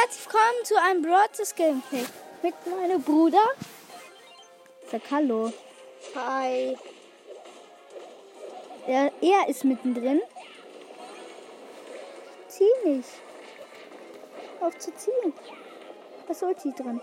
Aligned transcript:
herzlich 0.00 0.26
willkommen 0.26 0.64
zu 0.64 0.80
einem 0.80 1.02
Broadcast 1.02 1.56
Gameplay 1.56 2.04
mit 2.42 2.54
meinem 2.66 3.02
Bruder. 3.02 3.42
Sag 4.90 5.02
Hallo. 5.10 5.52
Hi. 6.14 6.76
Er, 8.86 9.10
er 9.20 9.48
ist 9.48 9.64
mittendrin. 9.64 10.20
Zieh 12.46 12.64
nicht. 12.84 13.08
Auf 14.60 14.78
zu 14.78 14.94
ziehen. 14.94 15.32
Was 16.28 16.40
soll 16.40 16.54
die 16.62 16.72
dran? 16.74 17.00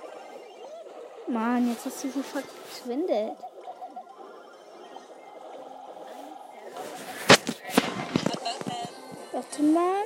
Mann, 1.28 1.70
jetzt 1.70 1.86
hast 1.86 2.04
du 2.04 2.10
sie 2.10 2.24
verschwindet. 2.24 3.36
Warte 9.34 9.64
mal. 9.64 10.04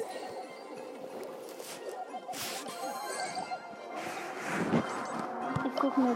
Ich 5.90 5.98
mir 5.98 6.16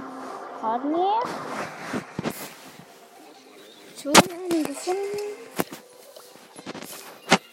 Partner. 0.61 1.19
Schon 3.99 4.13
einen 4.15 4.63
gefunden. 4.63 4.99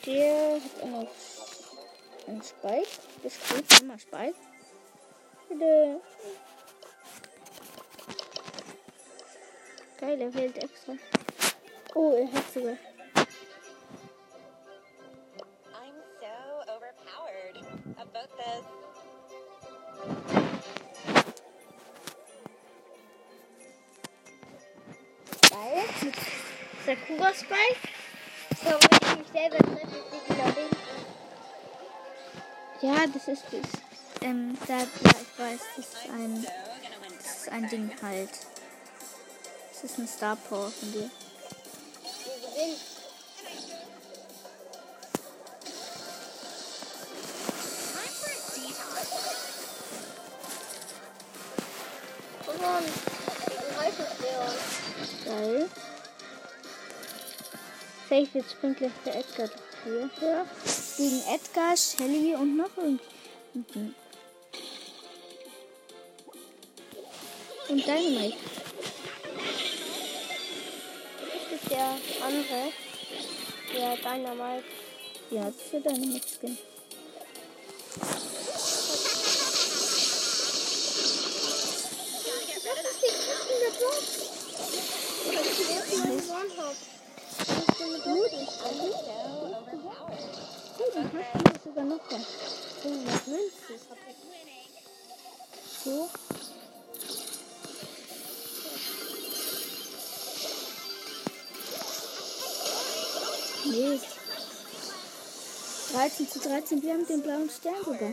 Der 0.05 0.55
hat 0.57 0.85
noch 0.85 1.09
einen 2.29 2.43
Spike. 2.43 2.89
Das 3.23 3.35
steht 3.35 3.81
immer 3.81 3.99
Spike. 3.99 4.35
Bitte. 5.49 6.01
Geil, 9.99 10.21
er 10.21 10.33
fehlt 10.33 10.59
extra. 10.59 10.93
Oh, 11.95 12.13
er 12.13 12.33
hat 12.33 12.53
sogar. 12.53 12.77
Sakura 27.31 27.35
Spike. 27.35 27.89
So, 28.63 28.71
wenn 28.71 28.99
ich 29.03 29.19
mich 29.19 29.33
selber 29.33 29.59
treffe, 29.59 29.97
ist 29.97 30.07
die 30.13 30.33
wieder 30.33 30.45
links. 30.45 30.77
Ja, 32.83 33.07
das 33.07 33.29
ist 33.29 33.45
das. 33.51 34.23
Ähm, 34.23 34.59
da, 34.67 34.79
ja, 34.79 34.85
ich 34.85 35.39
weiß, 35.39 35.61
das 35.77 35.87
ist 35.87 35.97
ein, 36.13 36.47
das 37.19 37.37
ist 37.37 37.49
ein 37.51 37.69
Ding 37.69 37.91
halt. 38.03 38.31
Das 39.73 39.85
ist 39.85 39.99
ein 39.99 40.09
Star 40.09 40.37
Power 40.37 40.71
von 40.71 40.93
dir. 40.93 41.11
Geil. 55.25 55.69
Vielleicht 58.11 58.35
jetzt 58.35 58.51
springt 58.51 58.79
gleich 58.79 58.91
der 59.07 59.21
Edgar 59.21 59.49
hier. 59.85 60.11
Ja. 60.21 60.45
Gegen 60.97 61.23
Edgar, 61.33 61.77
Shelly 61.77 62.35
und 62.35 62.57
noch 62.57 62.77
irgendjemanden. 62.77 63.95
Und 67.69 67.87
Dynamite. 67.87 68.37
Das 71.21 71.63
ist 71.63 71.71
der 71.71 71.87
andere. 72.27 72.73
Der 73.77 73.97
Dynamite. 73.97 74.65
Ja, 75.31 75.45
das 75.45 75.55
ist 75.55 75.73
der 75.73 75.81
Dynamite 75.81 76.27
Gut. 87.91 88.05
Gut, 90.79 90.95
dann 90.95 91.11
hast 91.13 91.35
du 91.35 91.43
das 91.43 91.65
sogar 91.65 91.85
noch 91.85 91.99
was. 92.09 92.23
Oh, 92.85 92.89
was 93.05 93.27
willst 93.27 93.59
du? 93.69 93.75
So. 95.85 96.09
Mist. 103.67 104.07
13 105.93 106.29
zu 106.29 106.39
13, 106.39 106.83
wir 106.83 106.93
haben 106.93 107.07
den 107.07 107.23
blauen 107.23 107.51
Stern 107.51 107.85
sogar. 107.85 108.13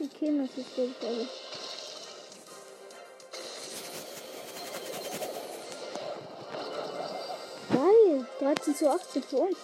Die 0.00 0.08
Kinder 0.08 0.48
sind 0.52 0.66
so 0.74 0.82
18 8.62 8.76
zu 8.76 8.88
18 8.88 9.22
für 9.24 9.36
uns. 9.38 9.56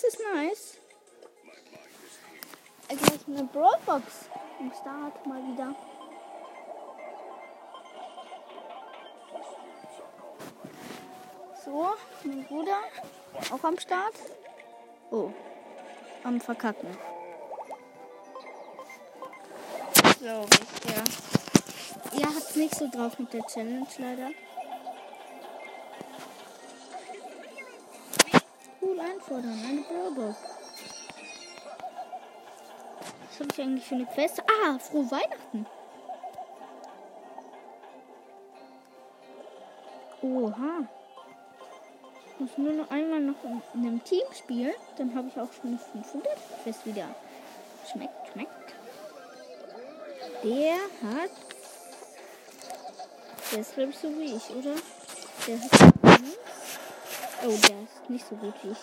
Das 0.00 0.14
ist 0.14 0.20
nice. 0.34 0.78
Gleich 2.88 3.20
eine 3.28 3.44
Brawlbox 3.44 4.30
im 4.58 4.72
Start 4.72 5.26
mal 5.26 5.42
wieder. 5.42 5.74
So, 11.62 11.90
mein 12.24 12.46
Bruder 12.46 12.78
auch 13.52 13.62
am 13.62 13.78
Start. 13.78 14.14
Oh, 15.10 15.30
am 16.24 16.40
Verkacken. 16.40 16.96
Glaube 20.18 20.48
ich, 20.50 20.94
ja. 20.94 22.20
Ihr 22.20 22.34
habt 22.34 22.56
nicht 22.56 22.74
so 22.74 22.88
drauf 22.90 23.18
mit 23.18 23.34
der 23.34 23.44
Challenge 23.46 23.86
leider. 23.98 24.30
Einfordern, 29.00 29.58
eine 29.68 29.80
Brawlbox. 29.82 30.36
Was 33.28 33.40
habe 33.40 33.48
ich 33.52 33.60
eigentlich 33.60 33.86
für 33.86 33.94
eine 33.94 34.06
Quest? 34.06 34.40
Ah, 34.40 34.78
frohe 34.78 35.10
Weihnachten. 35.10 35.66
Oha. 40.22 40.86
Ich 42.28 42.40
muss 42.40 42.58
nur 42.58 42.72
noch 42.72 42.90
einmal 42.90 43.20
noch 43.20 43.42
in, 43.44 43.62
in 43.74 43.86
einem 43.86 44.04
Team 44.04 44.22
spielen. 44.32 44.74
Dann 44.96 45.14
habe 45.14 45.28
ich 45.28 45.40
auch 45.40 45.52
schon 45.52 45.70
eine 45.70 45.78
500 45.78 46.38
Quest 46.62 46.86
wieder. 46.86 47.06
Schmeckt, 47.90 48.32
schmeckt. 48.32 48.74
Der 50.44 50.74
hat. 51.02 51.30
Der 53.52 53.58
ist, 53.60 53.74
glaube 53.74 53.90
ich, 53.90 53.98
so 53.98 54.08
wie 54.18 54.36
ich, 54.36 54.50
oder? 54.50 54.74
Der 55.46 55.60
hat. 55.60 55.89
Oh, 57.42 57.48
der 57.48 57.82
ist 57.82 58.10
nicht 58.10 58.26
so 58.28 58.34
gut 58.36 58.54
wie 58.62 58.70
ich. 58.72 58.78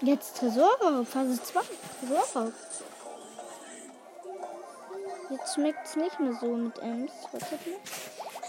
Jetzt 0.00 0.36
Tresorraub, 0.36 1.06
Phase 1.06 1.40
2. 1.40 1.60
Tresorraub. 2.00 2.52
Jetzt 5.30 5.54
schmeckt 5.54 5.86
es 5.86 5.96
nicht 5.96 6.20
mehr 6.20 6.34
so 6.40 6.46
mit 6.56 6.78
Ems. 6.78 7.12
Wartet 7.32 7.66
mal. 7.66 7.78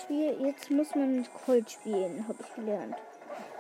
Spiel, 0.01 0.38
jetzt 0.45 0.69
muss 0.71 0.94
man 0.95 1.18
mit 1.18 1.33
Colt 1.45 1.69
spielen, 1.69 2.27
habe 2.27 2.44
ich 2.44 2.56
gelernt. 2.56 2.95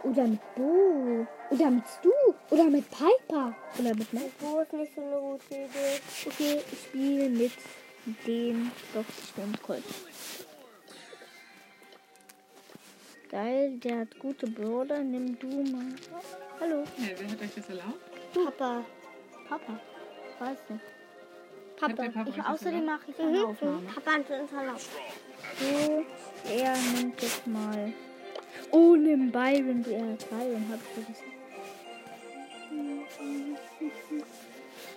Oder 0.03 0.23
mit 0.23 0.55
Bo. 0.55 1.25
Oder 1.49 1.71
mit 1.71 1.83
Stu. 1.87 2.11
Oder 2.51 2.65
mit 2.65 2.85
Piper. 2.89 3.55
Oder 3.79 3.95
mit 3.95 4.13
Mike. 4.13 4.31
Wo 4.39 4.59
ist 4.59 4.73
nicht 4.73 4.93
so 4.95 5.01
eine 5.01 5.19
gute 5.19 5.55
Idee? 5.55 6.01
Okay, 6.25 6.63
ich 6.71 6.79
spiele 6.79 7.29
mit 7.29 7.51
dem. 8.27 8.71
Doch, 8.93 9.03
ich 9.07 9.29
spiele 9.29 9.47
mit 9.47 9.63
Colt. 9.63 9.83
Geil, 13.35 13.77
der 13.83 13.99
hat 13.99 14.17
gute 14.17 14.47
Brawler. 14.47 14.99
Nimm 14.99 15.37
du 15.37 15.47
mal. 15.69 15.87
Hallo. 16.57 16.85
Ja, 16.97 17.09
wer 17.17 17.31
hat 17.31 17.41
euch 17.41 17.53
das 17.53 17.67
erlaubt? 17.67 17.99
Papa. 18.33 18.85
Papa. 19.49 19.79
Weiß 20.39 20.57
nicht. 20.69 20.85
Papa, 21.75 22.09
Papa 22.13 22.29
ich, 22.29 22.41
außerdem 22.41 22.85
mache 22.85 23.11
ich 23.11 23.19
eine 23.19 23.45
Aufnahme. 23.45 23.81
Papa 23.93 24.11
hat 24.11 24.29
uns 24.29 24.53
erlaubt. 24.53 24.89
So, 25.59 26.05
er 26.49 26.77
nimmt 26.95 27.21
jetzt 27.21 27.45
mal. 27.45 27.91
Oh, 28.71 28.95
nimm 28.95 29.29
Byron. 29.29 29.83
Ja, 29.83 30.15
Byron 30.29 30.65
hab 30.71 30.79
ich 30.79 31.03
vergessen. 31.03 31.33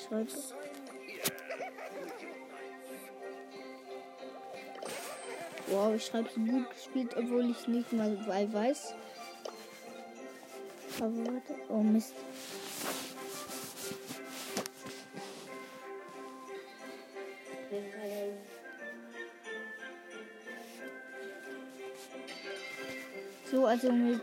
Schreibe. 0.09 0.68
Wow, 5.71 5.95
ich 5.95 6.07
schreibe 6.07 6.29
so 6.35 6.41
gut 6.41 6.71
gespielt, 6.71 7.15
obwohl 7.17 7.51
ich 7.51 7.69
nicht 7.69 7.93
mal 7.93 8.17
weiß. 8.27 8.95
Aber 11.01 11.17
warte. 11.19 11.55
Oh 11.69 11.83
Mist. 11.83 12.15
So, 23.51 23.67
also 23.67 23.93
mit 23.93 24.21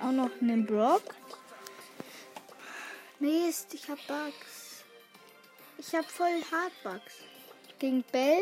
auch 0.00 0.12
noch 0.12 0.30
einem 0.40 0.66
Brock. 0.66 1.14
Mist, 3.18 3.74
ich 3.74 3.88
hab 3.88 3.98
Bugs. 4.06 4.84
Ich 5.78 5.94
hab 5.94 6.04
voll 6.04 6.42
Hardbugs. 6.50 7.14
Gegen 7.78 8.02
Bell. 8.12 8.40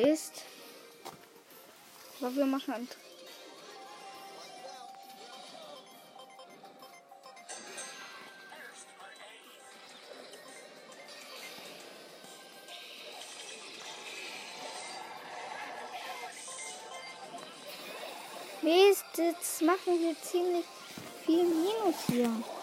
Mist. 0.00 0.44
Aber 2.20 2.34
wir 2.34 2.46
machen 2.46 2.88
Mist, 18.62 19.04
jetzt 19.16 19.62
machen 19.62 20.00
wir 20.00 20.14
ziemlich 20.22 20.64
viel 21.24 21.44
Minus 21.44 21.96
hier. 22.06 22.57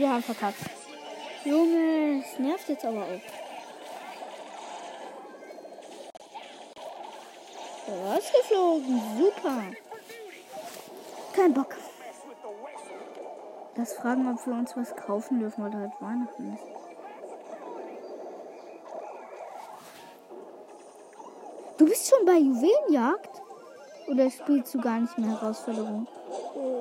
Wir 0.00 0.08
haben 0.10 0.22
verkackt. 0.22 0.56
Junge, 1.44 2.22
es 2.24 2.38
nervt 2.38 2.70
jetzt 2.70 2.86
aber 2.86 3.02
auch. 3.02 3.20
Rausgeflogen, 7.86 8.98
super. 9.18 9.62
Kein 11.34 11.52
Bock. 11.52 11.76
Das 13.74 13.92
fragen, 13.92 14.26
ob 14.32 14.46
wir 14.46 14.54
uns 14.54 14.74
was 14.74 14.96
kaufen 14.96 15.38
dürfen, 15.38 15.64
weil 15.64 15.74
halt 15.78 15.92
Weihnachten 16.00 16.54
ist. 16.54 16.64
Du 21.76 21.84
bist 21.84 22.08
schon 22.08 22.24
bei 22.24 22.38
Juwelenjagd? 22.38 23.42
Oder 24.08 24.30
spielst 24.30 24.72
du 24.74 24.80
gar 24.80 24.98
nicht 24.98 25.18
mehr 25.18 25.38
Herausforderung? 25.38 26.06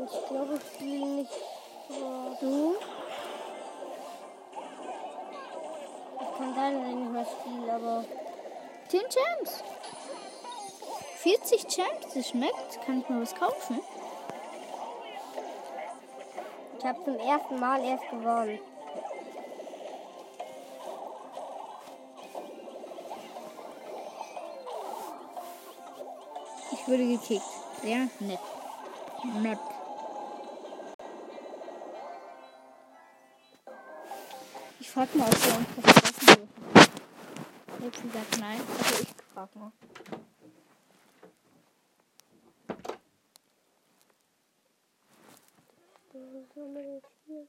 Ich 0.05 0.29
glaube, 0.29 0.55
ich 0.55 0.73
spiele 0.73 1.05
nicht. 1.05 1.33
Du? 2.39 2.75
Dass 6.55 6.73
ich 6.73 6.95
nicht 6.95 7.11
mehr 7.11 7.25
spiele, 7.25 7.73
aber 7.73 8.05
10 8.87 9.01
Champs. 9.01 9.63
40 11.17 11.67
Champs, 11.67 12.13
das 12.13 12.29
schmeckt. 12.29 12.81
Kann 12.85 13.01
ich 13.01 13.09
mir 13.09 13.21
was 13.21 13.35
kaufen? 13.35 13.79
ich 16.79 16.85
habe 16.85 17.03
zum 17.03 17.19
ersten 17.19 17.59
Mal 17.59 17.83
erst 17.83 18.09
gewonnen. 18.09 18.59
Ich 26.71 26.87
wurde 26.87 27.05
gekickt. 27.05 27.43
Sehr 27.81 28.07
nett. 28.19 28.39
Nett. 29.41 29.59
Ich 34.89 34.93
frag 34.93 35.13
mal, 35.13 35.27
ob 35.27 35.45
wir 35.45 35.55
uns 35.55 35.67
was 35.75 35.85
kaufen 35.93 36.25
dürfen. 36.25 36.49
Jetzt 37.83 38.01
gesagt 38.01 38.39
nein. 38.39 38.59
Also 38.79 39.03
ich 39.03 39.09
frag 39.31 39.55
mal. 39.55 39.71
Hier? 47.27 47.47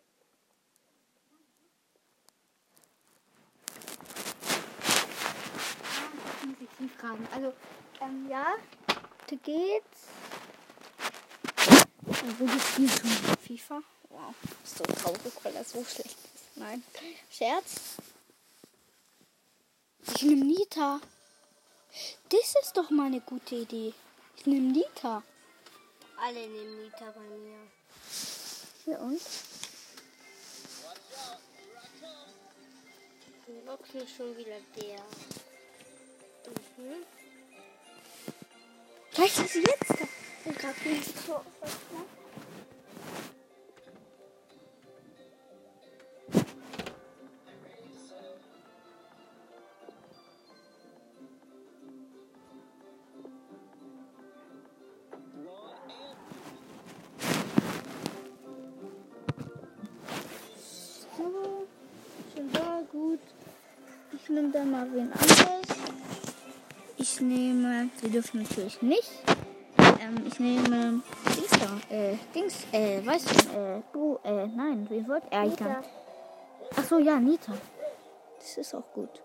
fragen. 6.98 7.26
Also, 7.34 7.54
ähm, 8.02 8.28
ja, 8.28 8.48
da 8.86 9.36
geht's. 9.36 10.08
Also, 12.06 12.46
du 12.46 12.60
spielst 12.60 12.98
schon 12.98 13.36
FIFA? 13.38 13.82
Wow, 14.10 14.34
so 14.62 14.84
traurig, 14.84 15.32
weil 15.42 15.54
er 15.54 15.64
so 15.64 15.82
schlecht 15.84 16.09
ist. 16.09 16.09
Nein. 16.60 16.84
Scherz? 17.30 17.96
Ich 20.14 20.22
nehme 20.22 20.44
Nita. 20.44 21.00
Das 22.28 22.54
ist 22.62 22.76
doch 22.76 22.90
mal 22.90 23.06
eine 23.06 23.22
gute 23.22 23.54
Idee. 23.54 23.94
Ich 24.36 24.44
nehme 24.44 24.70
Nita. 24.70 25.22
Alle 26.18 26.46
nehmen 26.46 26.82
Nita 26.82 27.10
bei 27.12 27.20
mir. 27.20 27.56
Ja, 28.84 28.98
und? 28.98 29.22
Die 33.92 33.98
ist 33.98 34.16
schon 34.16 34.36
wieder 34.36 34.60
der. 34.76 35.00
Mhm. 36.76 37.04
Vielleicht 39.10 39.38
ist 39.38 39.52
sie 39.54 39.60
jetzt 39.60 39.88
da. 39.88 40.50
Ich 40.50 40.58
grad 40.58 40.86
nicht 40.86 41.18
so. 41.26 41.32
So, 41.32 42.19
Ich 64.30 64.36
nehme 64.36 64.52
dann 64.52 64.70
mal 64.70 64.86
wen 64.92 65.12
anderes. 65.12 65.66
Ich 66.98 67.20
nehme, 67.20 67.88
sie 68.00 68.08
dürfen 68.08 68.42
natürlich 68.42 68.80
nicht. 68.80 69.10
Ähm, 69.76 70.24
ich 70.24 70.38
nehme 70.38 71.02
Dings 71.26 71.90
äh, 71.90 72.16
Dings, 72.32 72.66
äh, 72.70 73.04
weißt 73.04 73.28
du, 73.28 73.58
äh, 73.58 73.82
du, 73.92 74.20
äh, 74.22 74.46
nein, 74.46 74.86
wie 74.88 75.04
wollt 75.08 75.24
er? 75.30 75.46
ich 75.46 75.56
kann. 75.56 75.82
Ach 76.76 76.84
so, 76.84 76.98
ja, 76.98 77.18
Nita. 77.18 77.54
Das 78.38 78.56
ist 78.56 78.72
auch 78.72 78.88
gut. 78.94 79.20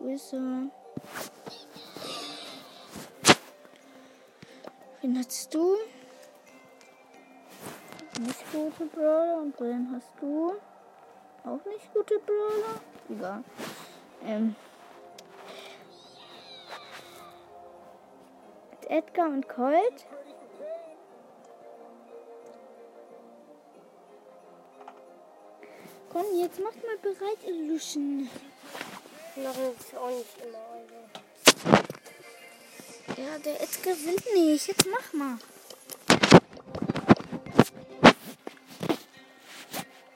Wo 0.00 0.08
ist 0.08 0.32
er? 0.32 0.62
Wen 5.02 5.18
hast 5.18 5.54
du? 5.54 5.76
Nicht 8.18 8.52
gute 8.52 8.86
Brawler. 8.86 9.42
Und 9.42 9.60
wen 9.60 9.88
hast 9.94 10.10
du? 10.20 10.54
Auch 11.44 11.64
nicht 11.64 11.94
gute 11.94 12.18
Brawler? 12.18 12.80
Egal. 13.08 13.42
Ähm. 14.28 14.54
Mit 18.70 18.90
Edgar 18.90 19.28
und 19.28 19.48
Colt. 19.48 20.06
Komm, 26.12 26.24
jetzt 26.38 26.60
macht 26.60 26.76
mal 26.84 26.98
bereit, 26.98 27.42
Illusion. 27.46 28.28
Noch 29.36 29.56
ist 29.80 29.96
auch 29.96 30.10
nicht 30.10 30.36
immer. 30.44 30.58
Also. 30.74 30.94
Ja, 33.22 33.38
der 33.38 33.62
Edgar 33.62 33.94
will 33.94 34.16
nicht. 34.34 34.68
Jetzt 34.68 34.86
mach 34.90 35.12
mal. 35.14 35.38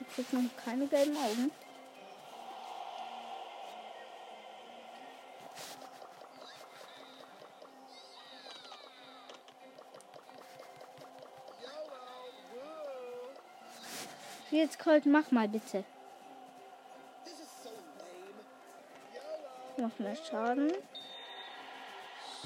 Ich 0.00 0.14
krieg 0.14 0.32
noch 0.34 0.50
keine 0.62 0.86
gelben 0.86 1.16
Augen. 1.16 1.50
Jetzt 14.62 14.78
Colt, 14.78 15.06
mach 15.06 15.30
mal 15.30 15.48
bitte. 15.48 15.84
Mach 19.76 19.98
mehr 19.98 20.16
Schaden. 20.16 20.72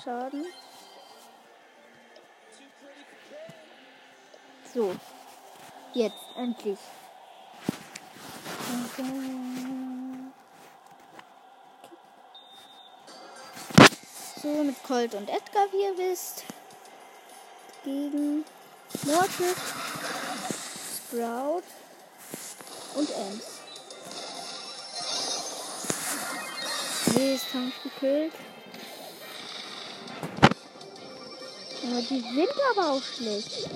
Schaden. 0.03 0.47
So. 4.73 4.95
Jetzt, 5.93 6.17
endlich. 6.37 6.79
So, 14.43 14.49
mit 14.63 14.83
Colt 14.85 15.15
und 15.15 15.29
Edgar, 15.29 15.67
wie 15.73 15.83
ihr 15.83 15.99
wisst. 15.99 16.45
Gegen 17.85 18.45
Mortis, 19.05 19.57
Sprout 20.97 21.63
und 22.97 23.11
Ems. 23.11 23.45
Mist, 27.15 27.55
haben 27.55 27.67
mich 27.67 27.83
gekillt. 27.83 28.33
Aber 31.85 32.01
die 32.01 32.21
sind 32.21 32.49
aber 32.73 32.93
auch 32.93 33.03
schlecht. 33.03 33.69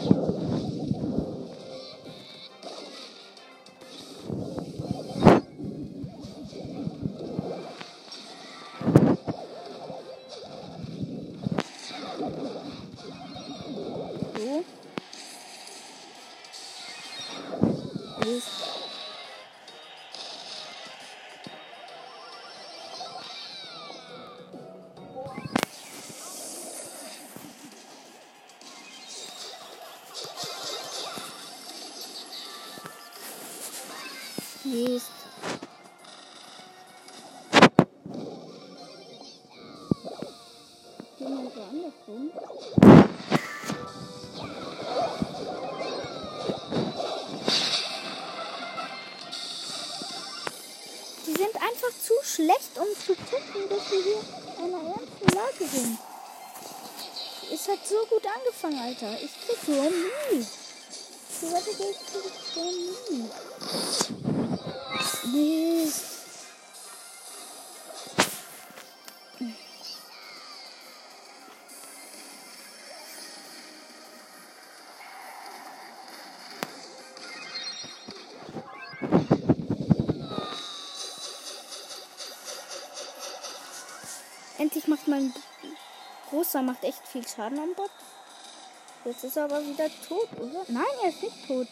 Andersrum. 41.70 42.32
Die 51.26 51.32
sind 51.32 51.54
einfach 51.56 51.92
zu 52.02 52.14
schlecht, 52.24 52.76
um 52.76 52.86
zu 52.98 53.14
tippen, 53.14 53.68
dass 53.68 53.90
wir 53.90 54.02
hier 54.02 54.22
in 54.58 54.74
einer 54.74 54.82
ernsten 54.88 55.28
Lage 55.34 55.66
sind. 55.70 55.98
Es 57.52 57.68
hat 57.68 57.86
so 57.86 58.06
gut 58.08 58.24
angefangen, 58.26 58.78
Alter. 58.78 59.12
Ich 59.22 59.32
krieg 59.46 59.58
so 59.66 59.72
nie. 59.72 60.46
So 61.40 61.52
weiter 61.52 61.72
krieg 61.72 61.96
ich 62.26 62.44
so 62.54 62.64
nie. 63.02 63.30
Mist. 65.84 66.09
Großer 86.50 86.62
macht 86.62 86.82
echt 86.82 87.06
viel 87.06 87.24
Schaden 87.28 87.60
am 87.60 87.74
Bot. 87.76 87.90
Jetzt 89.04 89.22
ist 89.22 89.36
er 89.36 89.44
aber 89.44 89.64
wieder 89.64 89.88
tot, 90.08 90.28
oder? 90.36 90.64
Nein, 90.66 90.84
er 91.00 91.08
ist 91.10 91.22
nicht 91.22 91.46
tot. 91.46 91.68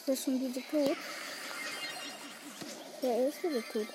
Ist 0.00 0.08
er 0.08 0.16
schon 0.16 0.38
wieder 0.38 0.60
tot? 0.70 0.98
Ja, 3.00 3.08
er 3.08 3.28
ist 3.28 3.42
wieder 3.42 3.62
tot. 3.72 3.86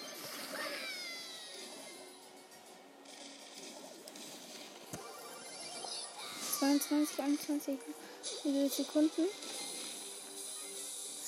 Zweiundzwanzig, 6.58 7.20
einundzwanzig 7.20 7.80
Sekunden. 8.76 9.28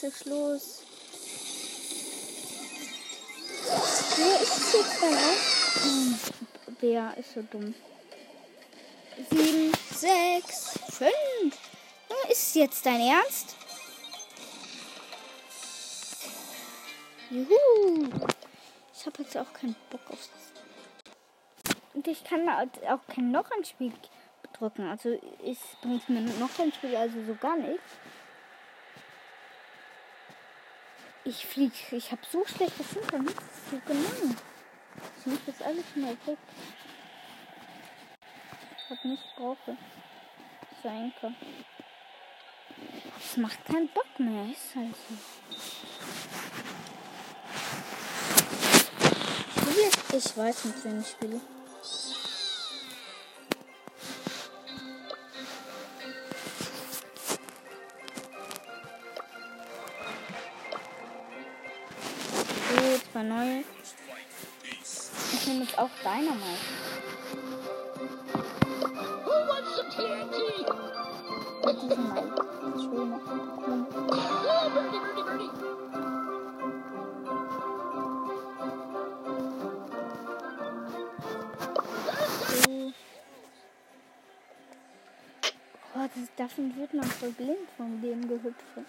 Was 0.01 0.03
ist 0.03 0.25
los? 0.25 0.82
Wer 4.23 4.41
ist 4.41 4.73
jetzt 4.73 5.01
da? 5.01 5.83
Hm, 5.83 6.19
Wer 6.79 7.17
ist 7.17 7.33
so 7.33 7.41
dumm? 7.41 7.73
Sieben, 9.29 9.71
sechs, 9.93 10.79
fünf. 10.91 11.11
Junge, 12.09 12.31
Ist 12.31 12.55
jetzt 12.55 12.85
dein 12.85 13.01
Ernst? 13.01 13.55
Juhu. 17.29 18.09
Ich 18.93 19.05
habe 19.05 19.23
jetzt 19.23 19.37
auch 19.37 19.51
keinen 19.51 19.75
Bock 19.89 20.01
auf 20.09 20.29
das. 21.65 21.75
Und 21.93 22.07
ich 22.07 22.23
kann 22.23 22.49
halt 22.55 22.81
auch 22.87 23.05
kein 23.13 23.29
noch 23.31 23.51
ein 23.51 23.65
Spiel 23.65 23.91
drücken. 24.57 24.87
Also 24.87 25.19
es 25.45 25.57
bringt 25.81 26.07
mir 26.07 26.21
noch 26.21 26.57
ein 26.59 26.71
Spiel 26.71 26.95
also 26.95 27.17
so 27.27 27.35
gar 27.35 27.57
nichts. 27.57 27.83
Ich 31.25 31.45
flieg, 31.45 31.71
ich 31.91 32.11
habe 32.11 32.21
so 32.29 32.43
schlechtes 32.45 32.93
Internet. 32.93 33.35
Das 33.37 33.45
ist 33.45 33.71
so 33.71 33.79
gemein. 33.85 34.37
Ich 35.19 35.25
muss 35.25 35.39
das 35.45 35.61
alles 35.61 35.85
mal 35.95 36.17
weg. 36.25 36.37
Ich 38.77 38.89
hab 38.89 39.05
nicht 39.05 39.23
brauche. 39.37 39.77
Sein 40.83 41.13
kann. 41.21 41.35
Es 43.17 43.37
macht 43.37 43.65
keinen 43.65 43.87
Bock 43.89 44.19
mehr. 44.19 44.51
Ist 44.51 44.75
halt 44.75 44.93
so. 44.95 45.15
Ich 50.15 50.37
weiß 50.37 50.65
nicht, 50.65 50.83
wenn 50.83 50.99
ich 50.99 51.07
spiele. 51.07 51.41
So, 63.13 63.19
zwei 63.19 63.23
neue. 63.23 63.63
Ich 64.81 65.47
nehme 65.47 65.63
jetzt 65.65 65.77
auch 65.77 65.89
Dynamite. 66.01 66.41
Oh, 85.95 86.09
davon 86.35 86.75
wird 86.75 86.93
man 86.95 87.05
voll 87.05 87.29
blind 87.29 87.69
von 87.77 88.01
dem 88.01 88.27
Gehüpfe. 88.27 88.85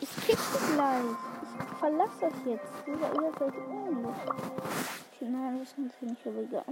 Ich 0.00 0.14
krieg 0.16 0.38
sie 0.38 0.74
gleich. 0.74 1.27
Verlasse 1.78 2.20
das 2.20 2.32
jetzt. 2.44 2.72
Dieser 2.86 3.14
ihr 3.14 3.32
seid 3.38 3.54
ähnlich. 3.54 4.16
Nein, 5.20 5.58
das 5.58 5.68
ist 5.68 5.78
uns 5.78 5.92
nicht 6.00 6.26
aber 6.26 6.38
egal. 6.38 6.64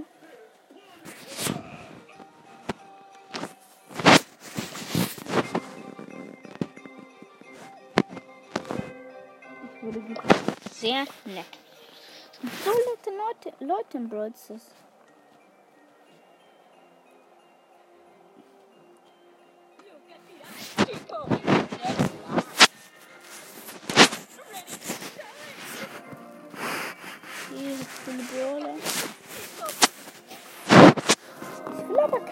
Sehr 10.72 11.04
nett. 11.24 11.46
So 12.64 12.70
nette 12.70 13.10
Leute, 13.16 13.64
Leute 13.64 13.96
im 13.96 14.08
Brawl 14.08 14.32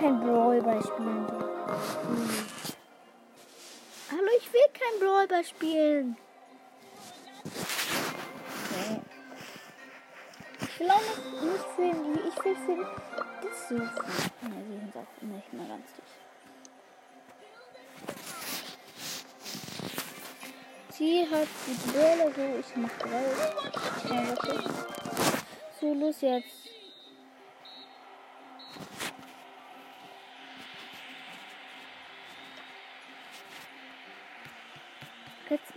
kein 0.04 0.20
Brawl 0.20 0.60
Ball 0.60 0.82
spielen. 0.82 1.26
Hm. 1.26 2.46
Hallo, 4.10 4.30
ich 4.38 4.52
will 4.52 4.68
kein 4.74 5.00
Brawl 5.00 5.26
Ball 5.26 5.44
spielen. 5.44 6.16
Ich 10.60 10.80
will 10.80 10.90
auch 10.90 11.00
nicht, 11.00 11.42
nicht 11.42 11.64
für 11.74 11.82
ihn, 11.82 12.18
ich 12.28 12.44
will 12.44 12.56
für 12.66 12.76
das 13.42 13.68
suchen. 13.68 13.88
Ne, 14.42 14.64
sie 14.68 14.78
sind 14.78 14.94
auch 14.94 15.22
nicht 15.22 15.52
mehr 15.54 15.68
ganz 15.68 15.88
durch. 15.96 16.14
Sie 20.90 21.26
hat 21.30 21.48
die 21.66 21.76
Bälle 21.92 22.32
so, 22.36 22.42
ich 22.60 22.76
mach 22.76 22.98
drei. 22.98 23.24
Ja. 24.14 24.22
So, 25.80 25.94
los 25.94 26.20
jetzt. 26.20 26.73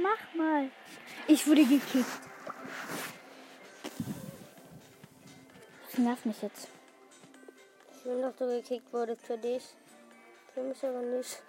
Mach 0.08 0.36
mal. 0.36 0.70
Ich 1.28 1.46
wurde 1.48 1.66
gekickt. 1.66 2.06
Das 5.86 5.98
nervt 5.98 6.26
mich 6.26 6.42
jetzt. 6.42 6.68
Ich 7.96 8.06
will, 8.06 8.22
dass 8.22 8.36
du 8.36 8.48
gekickt 8.48 8.92
wurdest 8.94 9.26
für 9.26 9.38
dich. 9.38 9.64
Für 10.54 10.62
mich 10.62 10.84
aber 10.84 11.02
nicht. 11.02 11.42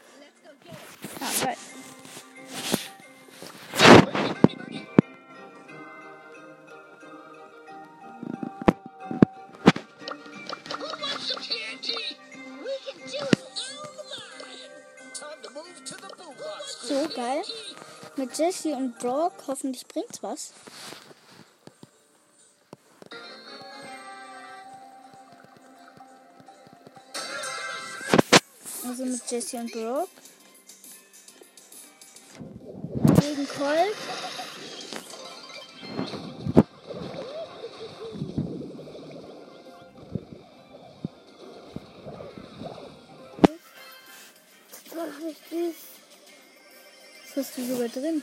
Ah, 1.21 1.45
geil. 1.45 1.57
Mit 18.19 18.37
Jesse 18.37 18.75
und 18.75 18.99
Brock 18.99 19.33
hoffentlich 19.47 19.87
bringt's 19.87 20.21
was. 20.25 20.53
Also 28.85 29.05
mit 29.05 29.31
Jesse 29.31 29.59
und 29.59 29.71
Brock. 29.71 30.09
Gegen 33.21 33.47
Colt. 33.47 34.28
Du 47.59 47.67
sogar 47.67 47.89
drin? 47.89 48.23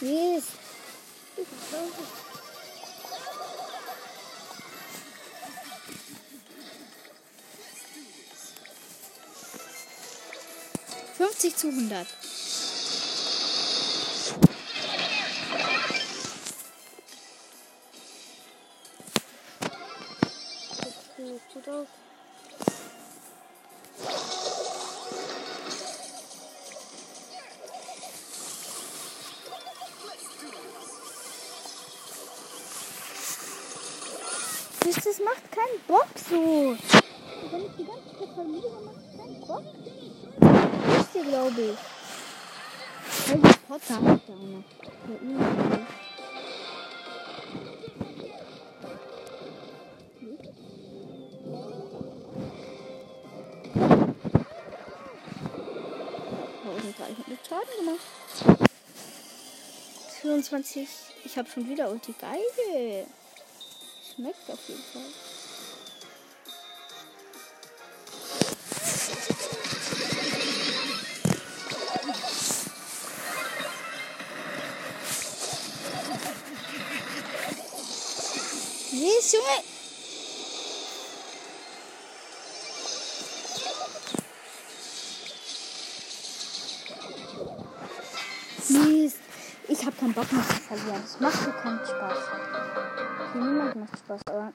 Yes. 0.00 0.44
Fünfzig 11.16 11.56
zu 11.56 11.66
hundert. 11.66 12.06
24. 60.52 60.86
Ich 61.24 61.38
habe 61.38 61.48
schon 61.48 61.66
wieder 61.66 61.90
Ulti. 61.90 62.14
Geil. 62.20 63.06
Schmeckt 64.14 64.50
auf 64.50 64.58
jeden 64.68 64.82
Fall. 64.82 65.02
Yes, 78.92 79.32
Junge! 79.32 79.62
Mist. 88.68 89.16
Ich 89.68 89.86
habe 89.86 89.96
keinen 89.96 90.12
Bock 90.12 90.30
mehr 90.32 90.42
Das 91.12 91.20
macht 91.20 91.46
mir 91.46 91.52
keinen 91.52 91.84
Spaß. 91.84 92.18
Für 93.32 93.38
niemand 93.38 93.76
macht 93.76 93.98
Spaß, 93.98 94.20
aber 94.28 94.52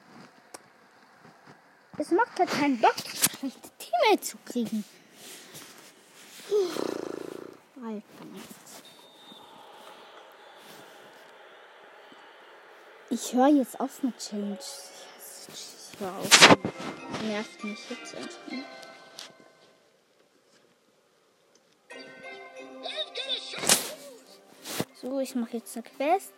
es 1.98 2.10
macht 2.10 2.36
halt 2.36 2.50
keinen 2.50 2.80
Bock, 2.80 2.96
schlechte 2.96 3.70
Teammates 3.78 4.30
zu 4.30 4.38
kriegen. 4.44 4.84
Alter. 7.76 8.02
Ich 13.10 13.32
höre 13.32 13.48
jetzt 13.48 13.78
auf 13.78 14.02
mit 14.02 14.18
Challenge. 14.18 14.58
Ich 14.58 16.00
höre 16.00 16.12
auf. 16.12 16.28
Das 16.28 17.22
nervt 17.22 17.62
mich 17.62 17.88
jetzt 17.88 18.16
einfach. 18.16 18.38
So, 25.00 25.20
ich 25.20 25.36
mache 25.36 25.58
jetzt 25.58 25.76
eine 25.76 25.84
Quest. 25.84 26.32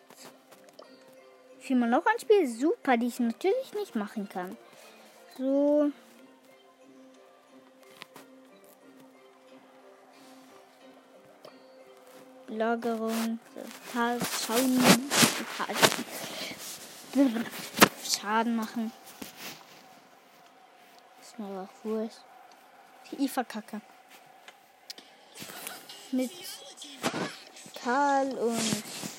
Viermal 1.70 1.88
noch 1.88 2.04
ein 2.04 2.18
Spiel. 2.18 2.48
Super, 2.48 2.96
die 2.96 3.06
ich 3.06 3.20
natürlich 3.20 3.72
nicht 3.74 3.94
machen 3.94 4.28
kann. 4.28 4.56
So. 5.38 5.92
Lagerung. 12.48 13.38
Schauen. 13.94 14.83
Schaden 18.02 18.56
machen. 18.56 18.90
Ist 21.22 21.38
mir 21.38 21.46
aber 21.46 21.68
auch 21.68 21.85
wurscht. 21.85 22.18
Ich 23.16 23.30
verkacke. 23.30 23.80
Mit 26.11 26.33
Karl 27.80 28.37
und 28.38 29.10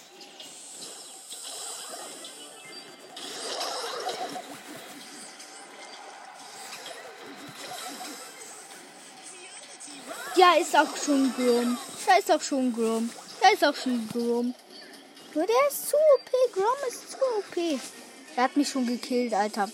Ja, 10.42 10.56
ist 10.60 10.76
auch 10.76 10.98
schon 10.98 11.32
Grom. 11.36 11.78
Da 12.08 12.18
ist 12.18 12.32
auch 12.32 12.42
schon 12.42 12.74
Grom. 12.74 13.12
Da 13.40 13.50
ist 13.50 13.64
auch 13.64 13.76
schon 13.76 14.10
Grom. 14.12 14.56
Nur 15.36 15.46
der 15.46 15.68
ist 15.70 15.88
zu 15.88 15.96
OP. 15.96 16.32
Grom 16.52 16.90
ist 16.90 17.12
zu 17.12 17.18
OP. 17.18 17.80
Er 18.36 18.44
hat 18.46 18.58
mich 18.58 18.68
schon 18.68 18.88
gekillt, 18.88 19.36
Alter. 19.36 19.70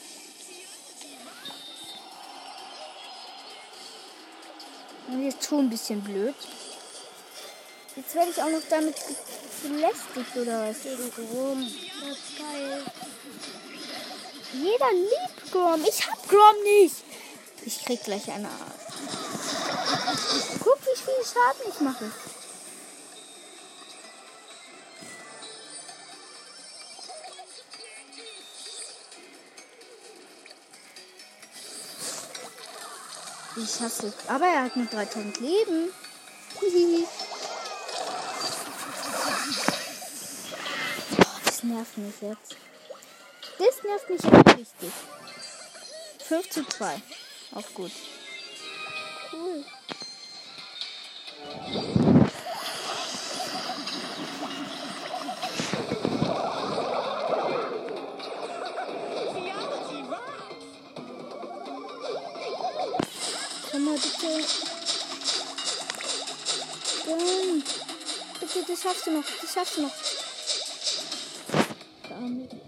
Und 5.07 5.23
jetzt 5.23 5.47
schon 5.47 5.59
ein 5.59 5.69
bisschen 5.69 6.01
blöd. 6.01 6.35
Jetzt 7.95 8.13
werde 8.13 8.31
ich 8.31 8.41
auch 8.41 8.49
noch 8.49 8.67
damit 8.69 8.95
belästigt 9.63 10.35
oder 10.35 10.69
was? 10.69 10.83
Gegen 10.83 11.11
Grom. 11.11 11.61
Das 12.01 12.09
ist 12.09 12.37
geil. 12.37 12.83
Jeder 14.51 14.91
liebt 14.91 15.49
Grom. 15.49 15.81
Ich 15.87 16.05
hab 16.05 16.27
Grom 16.27 16.63
nicht. 16.81 16.95
Ich 17.65 17.85
krieg 17.85 18.03
gleich 18.03 18.29
eine 18.29 18.49
Art. 18.49 18.86
Guck, 20.07 20.79
wie 20.85 20.95
viel 20.95 21.25
Schaden 21.25 21.69
ich 21.69 21.79
mache. 21.81 22.11
Ich 33.57 33.81
hasse. 33.81 34.13
Aber 34.27 34.45
er 34.45 34.63
hat 34.63 34.77
nur 34.77 34.85
3000 34.85 35.39
Leben. 35.41 35.91
Das 41.43 41.63
nervt 41.63 41.97
mich 41.97 42.21
jetzt. 42.21 42.55
Das 43.57 43.83
nervt 43.83 44.09
mich 44.09 44.21
jetzt 44.23 44.57
richtig. 44.57 44.91
5 46.27 46.49
zu 46.49 46.65
2. 46.65 47.01
Auch 47.55 47.73
gut. 47.73 47.91
Komm 63.71 63.95
bitte. 63.95 64.27
Bitte, 68.39 68.65
das 68.67 68.81
schaffst 68.81 69.07
du 69.07 69.11
noch. 69.11 69.23
Das 69.41 69.53
schaffst 69.53 69.77
du 69.77 69.81
noch. 69.83 69.91
Damit. 72.09 72.66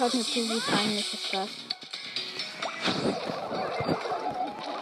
Schaut 0.00 0.14
mir 0.14 0.24
zu, 0.24 0.48
wie 0.48 0.60
peinlich 0.60 1.12
ist 1.12 1.34
das. 1.34 1.48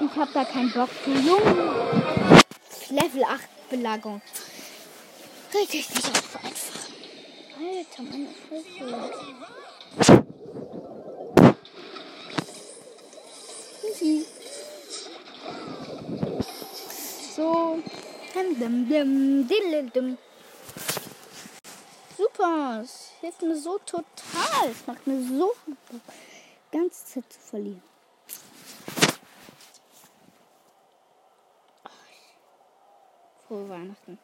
Ich 0.01 0.17
hab 0.17 0.33
da 0.33 0.45
keinen 0.45 0.71
Bock 0.71 0.91
zu. 1.05 1.11
Junge. 1.11 2.45
Level 2.91 3.25
8 3.25 3.41
Belagerung. 3.69 4.23
Dich 5.53 5.73
nicht 5.73 5.91
auf 5.91 6.37
einfach. 6.37 6.87
Alter, 7.59 8.03
meine 8.05 8.29
Fresse. 8.49 8.87
So. 17.35 17.83
Super. 22.17 22.85
Hilft 23.21 23.43
mir 23.43 23.57
so 23.57 23.79
total. 23.85 24.28
Es 24.67 24.87
macht 24.87 25.07
mir 25.07 25.23
so 25.23 25.55
Bock, 25.67 26.01
ganze 26.73 27.05
Zeit 27.05 27.33
zu 27.33 27.41
verlieren. 27.41 27.83
Frohe 33.47 33.69
Weihnachten. 33.69 34.19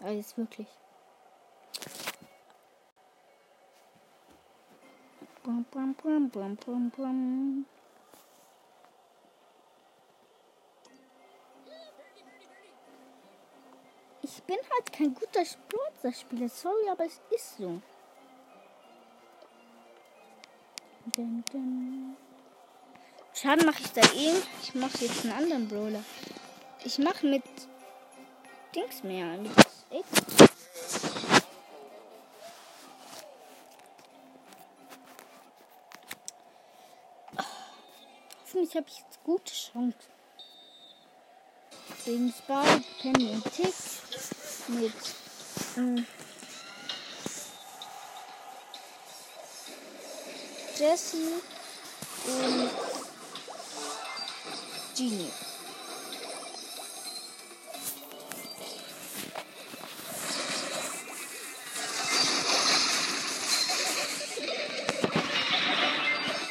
Jetzt 0.00 0.36
wirklich. 0.36 0.68
Bum, 5.42 5.64
bum, 5.70 5.94
bum, 5.94 6.28
bum, 6.28 6.56
bum, 6.56 6.90
bum. 6.90 7.66
Ich 14.20 14.42
bin 14.42 14.58
halt 14.70 14.92
kein 14.92 15.14
guter 15.14 15.44
Sportlerspieler, 15.44 16.48
sorry, 16.48 16.88
aber 16.90 17.06
es 17.06 17.20
ist 17.30 17.56
so. 17.56 17.80
Dun, 21.18 21.42
dun. 21.50 22.16
Schaden 23.34 23.66
mache 23.66 23.82
ich 23.82 23.90
da 23.90 24.02
eh. 24.02 24.34
Ich 24.62 24.72
mache 24.76 25.04
jetzt 25.04 25.24
einen 25.24 25.32
anderen 25.32 25.66
Brawler. 25.66 26.04
Ich 26.84 26.96
mache 26.98 27.26
mit 27.26 27.42
Dings 28.72 29.02
mehr. 29.02 29.36
Mit 29.36 29.50
X. 29.50 30.06
Hoffentlich 38.44 38.76
habe 38.76 38.86
ich 38.86 38.98
jetzt 38.98 39.24
gute 39.24 39.52
Chance. 39.52 39.98
Gegen 42.04 42.32
Spike, 42.32 42.84
Penny 43.02 43.32
und 43.32 43.44
Tick. 43.52 43.74
Mit. 44.68 44.92
Ähm, 45.78 46.06
Jessie 50.78 51.34
und 52.24 52.70
Genie. 54.96 55.32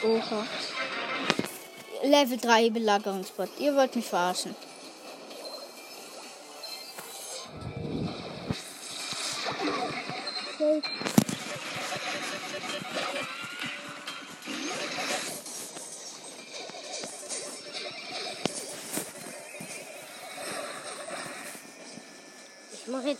Oha. 0.03 0.45
Level 2.03 2.37
3 2.37 2.69
Belagerungsbot. 2.71 3.49
Ihr 3.59 3.73
wollt 3.75 3.95
mich 3.95 4.05
verarschen. 4.05 4.53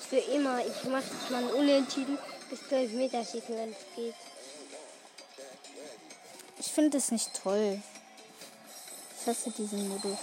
Für 0.10 0.18
immer. 0.18 0.60
Ich 0.66 0.84
mache 0.86 1.06
mal 1.30 1.44
ein 1.44 1.50
Unentschieden 1.52 2.18
bis 2.50 2.68
12 2.68 2.92
Meter 2.94 3.24
schießen, 3.24 3.56
wenn 3.56 3.72
es 3.72 3.78
geht. 3.96 4.16
Ich 6.60 6.68
finde 6.68 6.98
es 6.98 7.12
nicht 7.12 7.42
toll. 7.42 7.82
Ich 9.20 9.28
hasse 9.28 9.52
diesen 9.52 9.90
Modus. 9.90 10.18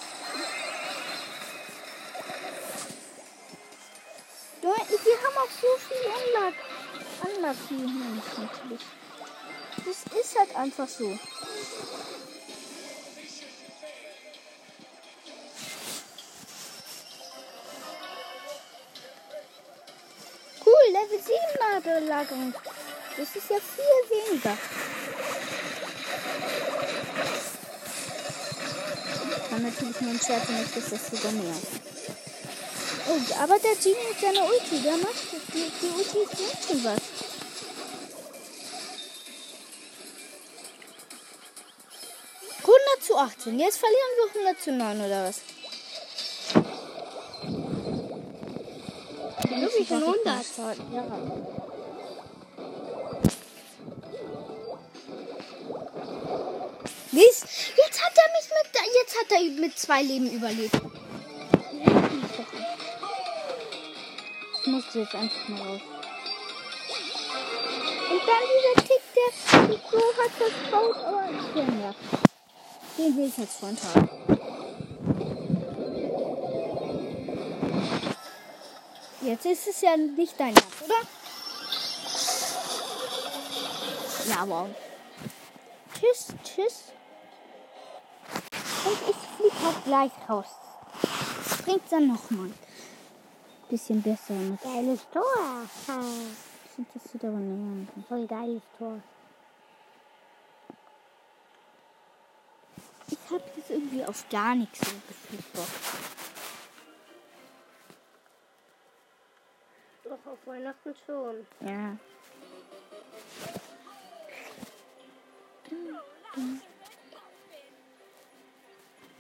Du, 4.63 4.69
wir 4.69 4.75
haben 4.75 5.37
auch 5.37 5.51
so 5.61 5.67
viel 5.89 6.07
Unluck. 6.07 6.55
Unlucky 7.23 7.75
natürlich. 7.75 8.81
Das 9.77 10.21
ist 10.21 10.39
halt 10.39 10.57
einfach 10.57 10.89
so. 10.89 11.19
7 21.85 22.01
Belagerung. 22.01 22.55
Das 23.17 23.29
ist 23.29 23.51
ja 23.51 23.57
viel 23.57 24.33
weniger. 24.33 24.57
Kann 29.51 29.63
natürlich 29.63 30.01
nur 30.01 30.11
ein 30.11 30.21
Scherz 30.21 30.49
und 30.49 30.59
jetzt 30.59 30.77
ist 30.77 30.93
das 30.93 31.11
sogar 31.11 31.33
mehr. 31.33 31.55
Oh, 33.07 33.43
aber 33.43 33.59
der 33.59 33.77
Genie 33.77 33.97
mit 34.09 34.21
seiner 34.21 34.49
Ulti, 34.49 34.83
der 34.83 34.97
macht. 34.97 35.15
Die, 35.53 35.71
die 35.81 35.91
Ulti 35.97 36.35
bringt 36.35 36.65
schon 36.67 36.85
was. 36.85 37.01
zu 43.05 43.19
18. 43.19 43.59
Jetzt 43.59 43.79
verlieren 43.79 44.13
wir 44.17 44.41
100 44.41 44.63
zu 44.63 44.73
9 44.73 45.01
oder 45.01 45.29
was? 45.29 45.41
Schon 49.87 50.03
100. 50.03 50.25
Ja. 50.93 51.64
Jetzt 59.05 59.21
hat 59.21 59.33
er 59.33 59.51
mit 59.61 59.79
zwei 59.79 60.03
Leben 60.03 60.31
überlebt. 60.31 60.81
Ich 64.61 64.67
musste 64.67 65.01
jetzt 65.01 65.15
einfach 65.15 65.49
mal 65.49 65.61
raus. 65.61 65.81
Und 68.11 68.23
dann 68.27 68.45
dieser 68.55 68.89
Tick, 68.89 69.03
der 69.15 69.67
die 69.67 69.81
so 69.91 69.99
hat 70.23 70.31
vertraut, 70.31 70.97
aber 70.97 71.29
ich 71.31 71.47
bin 71.53 71.81
ja. 71.81 71.95
Den 72.97 73.17
will 73.17 73.29
ich 73.29 73.37
jetzt 73.37 73.59
Freund 73.59 73.79
haben. 73.83 74.09
Jetzt 79.21 79.47
ist 79.47 79.67
es 79.69 79.81
ja 79.81 79.97
nicht 79.97 80.39
dein 80.39 80.55
Ernst, 80.55 80.83
oder? 80.83 80.95
Ja, 84.29 84.49
wow. 84.49 84.69
Tschüss, 85.95 86.29
tschüss. 86.43 86.84
Und 89.01 89.11
ich 89.11 89.17
fliege 89.17 89.67
halt 89.67 89.85
gleich 89.85 90.13
raus. 90.29 90.47
Bringt 91.65 91.91
dann 91.91 92.09
nochmal. 92.09 92.51
Bisschen 93.69 94.03
besser 94.03 94.35
mit. 94.35 94.61
Geiles 94.63 95.01
Tor. 95.11 95.25
Das 96.93 97.13
sieht 97.13 97.25
aber 97.25 97.39
näher. 97.39 97.87
Voll 98.09 98.27
geiles 98.27 98.63
Tor. 98.79 99.01
habe 103.35 103.45
jetzt 103.57 103.71
irgendwie 103.71 104.05
auf 104.05 104.29
gar 104.29 104.55
nichts 104.55 104.79
so 104.79 104.97
gefühlt 105.09 105.53
Bock. 105.53 105.67
Doch 110.05 110.33
auf 110.33 110.47
Weihnachten 110.47 110.95
schon. 111.07 111.47
Ja. 111.61 111.97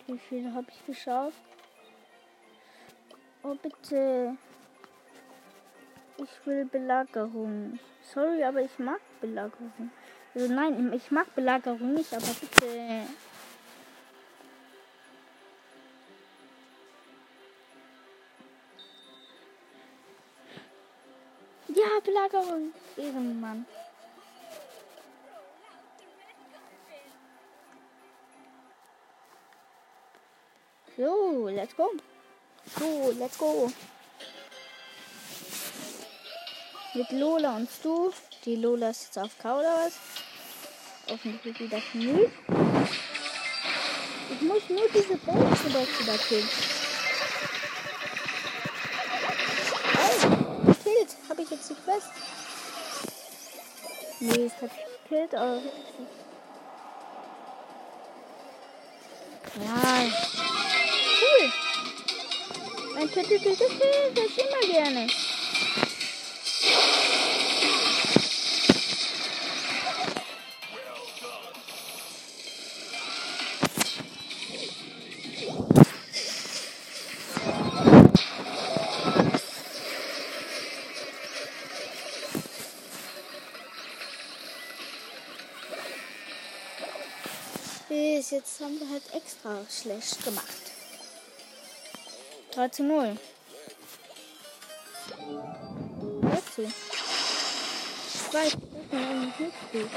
Wie 0.06 0.18
viel 0.18 0.52
habe 0.52 0.66
ich 0.70 0.86
geschafft? 0.86 1.40
Oh, 3.42 3.54
bitte. 3.54 4.36
Ich 6.18 6.46
will 6.46 6.66
Belagerung. 6.66 7.78
Sorry, 8.02 8.44
aber 8.44 8.60
ich 8.60 8.78
mag 8.78 9.00
Belagerung. 9.20 9.90
Also 10.34 10.52
nein, 10.52 10.92
ich 10.92 11.10
mag 11.10 11.34
Belagerung 11.34 11.94
nicht, 11.94 12.12
aber 12.12 12.34
bitte. 12.40 13.06
Ja, 21.68 22.00
Belagerung. 22.04 22.72
Ehrenmann. 22.96 23.66
So, 30.96 31.50
let's 31.52 31.74
go. 31.74 31.90
So, 32.78 33.12
let's 33.18 33.36
go. 33.36 33.70
Mit 36.94 37.10
Lola 37.10 37.56
und 37.56 37.68
Stu. 37.68 38.12
Die 38.44 38.54
Lola 38.56 38.90
ist 38.90 39.06
jetzt 39.06 39.18
auf 39.18 39.36
K 39.38 39.58
oder 39.58 39.86
was? 39.86 39.94
Hoffentlich 41.10 41.58
wieder 41.58 41.78
nicht. 41.94 42.32
Ich 44.30 44.40
muss 44.42 44.68
nur 44.68 44.88
diese 44.94 45.16
Bällchen 45.16 46.06
da 46.06 46.16
killen. 46.16 46.48
Oh. 49.96 50.34
Habe 51.28 51.42
ich 51.42 51.50
jetzt 51.50 51.70
die 51.70 51.74
Quest? 51.74 52.10
Nee, 54.20 54.46
es 54.46 54.62
hat 54.62 54.70
gekillt, 55.02 55.34
aber. 55.34 55.60
Ja. 59.60 60.33
Ein 63.04 63.12
Tüttel, 63.12 63.38
das 63.38 64.24
ich 64.30 64.38
immer 64.38 64.72
gerne. 64.72 65.06
Jetzt 88.30 88.60
haben 88.60 88.80
wir 88.80 88.88
halt 88.88 89.02
extra 89.12 89.60
schlecht 89.70 90.24
gemacht. 90.24 90.63
3 92.54 92.68
zu 92.68 92.84
0. 92.84 93.16
Dazu. 96.22 96.72
Zwei. 98.30 98.46
Eigentlich 98.92 99.38
nicht 99.40 99.72
gut. 99.72 99.90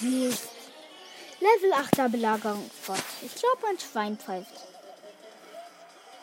Nee. 0.00 0.34
Level 1.40 1.72
8er 1.72 2.08
Belagerungsbot. 2.08 2.96
Ich 3.22 3.34
glaube, 3.36 3.66
ein 3.68 3.78
Schwein 3.78 4.18
pfeift. 4.18 4.64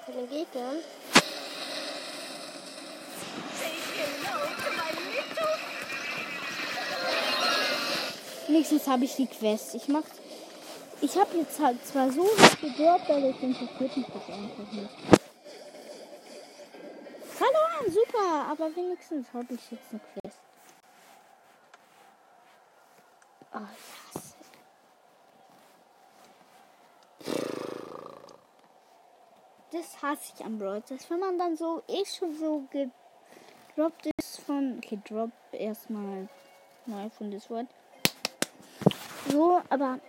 Von 0.06 0.16
den 0.16 0.30
Gegnern. 0.30 0.78
Wenigstens 8.56 8.88
habe 8.88 9.04
ich 9.04 9.14
die 9.18 9.28
Quest. 9.28 9.76
Ich 9.76 9.90
mach. 9.90 10.06
Ich 11.02 11.14
habe 11.18 11.40
jetzt 11.40 11.60
halt 11.60 11.86
zwar 11.86 12.10
so 12.10 12.22
was 12.22 12.58
gedroppt, 12.58 13.10
aber 13.10 13.28
ich 13.28 13.44
interessiert 13.44 13.98
mich 13.98 14.06
das 14.06 14.30
einfach 14.30 14.72
nicht. 14.72 14.90
Verloren, 17.28 17.92
super, 17.92 18.46
aber 18.50 18.74
wenigstens 18.74 19.28
habe 19.34 19.56
ich 19.56 19.72
jetzt 19.72 19.92
eine 19.92 20.00
Quest. 20.00 20.40
Oh, 23.54 23.68
ich 23.76 24.16
hasse. 24.16 24.36
Das 29.74 30.02
hasse 30.02 30.34
ich 30.34 30.46
am 30.46 30.58
Brawl. 30.58 30.82
Das, 30.88 31.10
wenn 31.10 31.20
man 31.20 31.38
dann 31.38 31.58
so 31.58 31.84
eh 31.90 32.06
schon 32.06 32.34
so 32.38 32.64
gedroppt 32.72 34.06
ist 34.18 34.40
von. 34.40 34.78
Okay, 34.78 34.98
drop 35.06 35.32
erstmal 35.52 36.30
neu 36.86 37.10
von 37.10 37.32
das 37.32 37.50
Wort. 37.50 37.68
So, 39.32 39.62
aber 39.70 40.00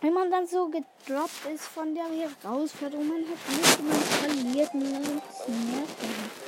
wenn 0.00 0.12
man 0.12 0.30
dann 0.30 0.46
so 0.46 0.68
gedroppt 0.68 1.46
ist 1.54 1.66
von 1.66 1.94
der 1.94 2.04
Herausforderung, 2.04 3.08
man 3.08 3.24
hat 3.24 3.78
und 3.78 3.88
man 3.88 3.98
verliert 3.98 4.74
und 4.74 4.92
dann 4.92 5.02
das 5.02 5.48
nervt 5.48 6.44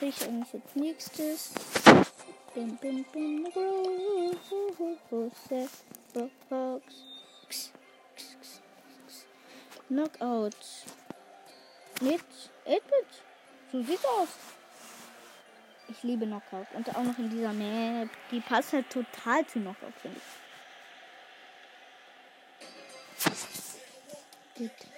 krieg 0.00 0.14
ich 0.18 0.26
eigentlich 0.26 0.52
jetzt 0.54 0.76
nächstes? 0.76 1.52
Bim, 2.54 2.76
bim, 2.78 3.04
bim. 3.12 3.46
Knockout. 9.88 10.56
Mit 12.00 12.20
8-Bit. 12.66 12.82
So 13.70 13.82
sieht's 13.82 14.04
aus. 14.06 14.28
Ich 15.88 16.02
liebe 16.02 16.24
Knockout. 16.24 16.66
Und 16.72 16.88
auch 16.96 17.02
noch 17.02 17.18
in 17.18 17.28
dieser 17.28 17.52
Map. 17.52 18.08
Die 18.30 18.40
passt 18.40 18.72
halt 18.72 18.88
total 18.88 19.44
zu 19.46 19.60
Knockout, 19.60 19.92
finde 20.00 20.16
ich. 20.16 20.49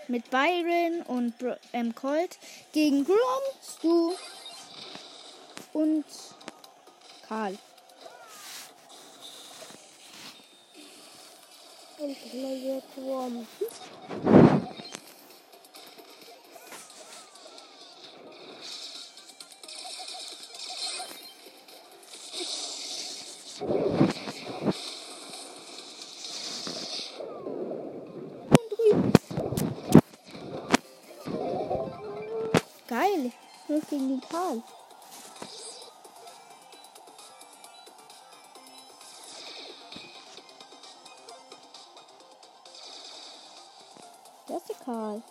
Mit 0.08 0.30
Byron 0.30 1.02
und 1.06 1.38
Bro 1.38 1.56
ähm, 1.72 1.94
Colt 1.94 2.38
gegen 2.72 3.04
Grom, 3.04 3.16
Stu 3.62 4.12
und 5.72 6.04
Karl. 7.28 7.56
Und 11.98 12.16
jetzt 12.32 12.96
warm. 12.96 13.46
Gegen 33.92 34.08
den 34.08 34.20
Karl. 34.22 34.62
Das 44.48 44.56
ist 44.56 44.68
der 44.70 44.76
Karl. 44.76 45.22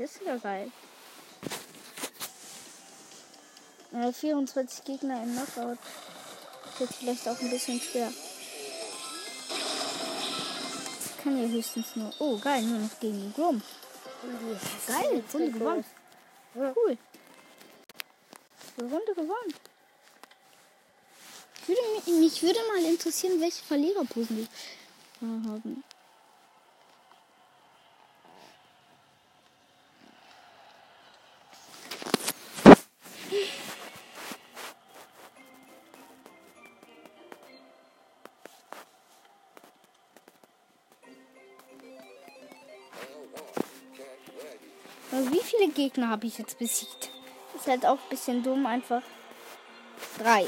Das 0.00 0.12
ist 0.12 0.22
ja 0.22 0.34
geil. 0.38 0.72
Äh, 3.92 4.10
24 4.10 4.84
Gegner 4.84 5.22
im 5.22 5.36
Knockout. 5.36 5.76
Wird 6.78 6.94
vielleicht 6.94 7.28
auch 7.28 7.38
ein 7.38 7.50
bisschen 7.50 7.78
schwer. 7.78 8.10
Kann 11.22 11.42
ja 11.42 11.46
höchstens 11.46 11.96
nur. 11.96 12.10
Oh, 12.18 12.38
geil, 12.38 12.62
nur 12.62 12.78
noch 12.78 12.98
gegen 12.98 13.30
Grum. 13.34 13.60
Geil, 14.86 15.22
Runde 15.34 15.50
gewonnen. 15.50 15.84
Cool. 16.54 16.98
Runde 18.80 19.14
gewonnen. 19.14 19.54
Ich 21.60 21.68
würde, 21.68 21.80
mich, 22.06 22.20
mich 22.20 22.42
würde 22.42 22.58
mal 22.68 22.90
interessieren, 22.90 23.38
welche 23.38 23.62
Verliererposen 23.64 24.34
die 24.38 25.26
haben. 25.26 25.84
Gegner 45.80 46.10
habe 46.10 46.26
ich 46.26 46.36
jetzt 46.36 46.58
besiegt? 46.58 47.10
Ist 47.56 47.66
halt 47.66 47.86
auch 47.86 47.92
ein 47.92 48.08
bisschen 48.10 48.42
dumm, 48.42 48.66
einfach. 48.66 49.00
Drei. 50.18 50.46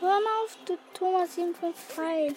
Hör 0.00 0.08
mal 0.08 0.42
auf, 0.42 0.56
du 0.64 0.78
Thomas 0.94 1.34
753. 1.34 2.34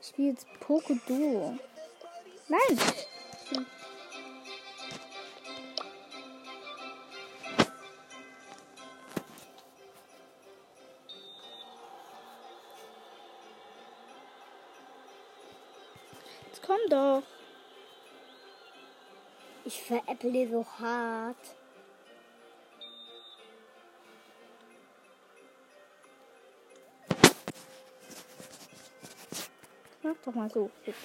Ich 0.00 0.08
spiele 0.08 0.30
jetzt 0.30 0.46
Poco 0.58 0.98
Duo. 1.06 1.56
Nein! 2.48 2.80
Komm 16.88 16.90
doch. 16.90 17.22
Ich 19.64 19.82
veräpple 19.82 20.48
so 20.48 20.64
hart. 20.80 21.36
Mach 30.02 30.16
doch 30.24 30.34
mal 30.34 30.50
so. 30.50 30.70
Jetzt 30.86 30.98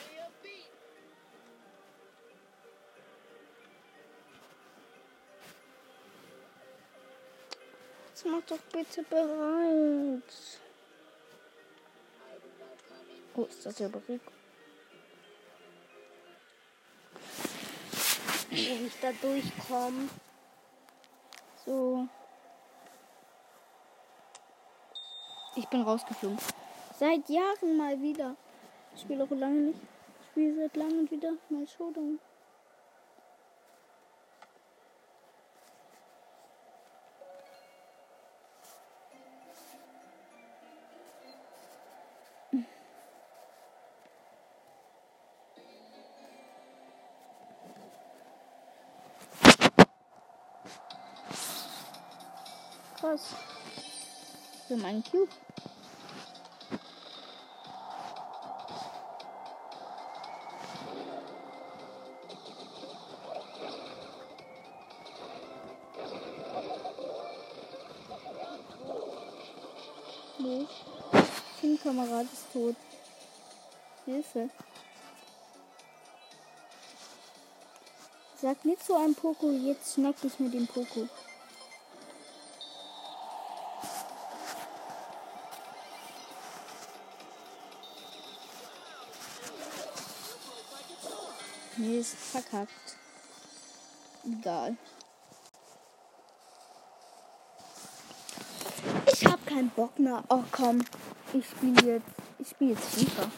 mach 8.25 8.41
doch 8.43 8.59
bitte 8.71 9.03
bereit. 9.03 10.23
Oh, 13.35 13.45
ist 13.45 13.65
das 13.65 13.79
ja 13.79 13.87
Rico? 13.87 14.31
Wie 18.63 18.85
ich 18.87 18.99
da 19.01 19.11
durchkomme. 19.21 20.07
So. 21.65 22.07
Ich 25.55 25.67
bin 25.67 25.81
rausgeflogen. 25.81 26.37
Seit 26.97 27.27
Jahren 27.27 27.75
mal 27.75 28.01
wieder. 28.01 28.37
Ich 28.95 29.01
spiele 29.01 29.25
auch 29.25 29.29
lange 29.31 29.59
nicht. 29.59 29.79
Ich 30.21 30.27
spiele 30.31 30.55
seit 30.55 30.75
langem 30.77 31.11
wieder 31.11 31.33
mal 31.49 31.67
Showdown. 31.67 32.19
Krass. 53.13 53.35
Für 54.67 54.75
meinen 54.75 55.03
Cube. 55.03 55.27
Nee. 70.39 70.67
Ist 72.23 72.51
tot. 72.51 72.75
Hilfe. 74.05 74.49
Sag 78.41 78.65
nicht 78.65 78.83
zu 78.83 78.95
einem 78.95 79.13
Poko, 79.13 79.51
jetzt 79.51 79.93
schnack 79.93 80.15
ich 80.23 80.39
mit 80.39 80.53
dem 80.53 80.65
Poko. 80.65 81.07
Ist 92.03 92.15
verkackt. 92.15 92.97
Egal. 94.25 94.75
Ich 99.07 99.25
hab 99.25 99.45
keinen 99.45 99.69
Bock 99.69 99.97
mehr. 99.97 100.21
Oh 100.27 100.43
komm. 100.51 100.83
Ich 101.31 101.49
spiele 101.49 101.93
jetzt. 101.93 102.07
Ich 102.39 102.49
spiele 102.49 102.73
jetzt 102.73 102.85
FIFA. 102.93 103.31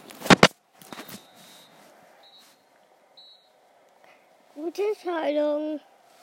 Gute 4.55 4.81
Entscheidung. 4.81 5.79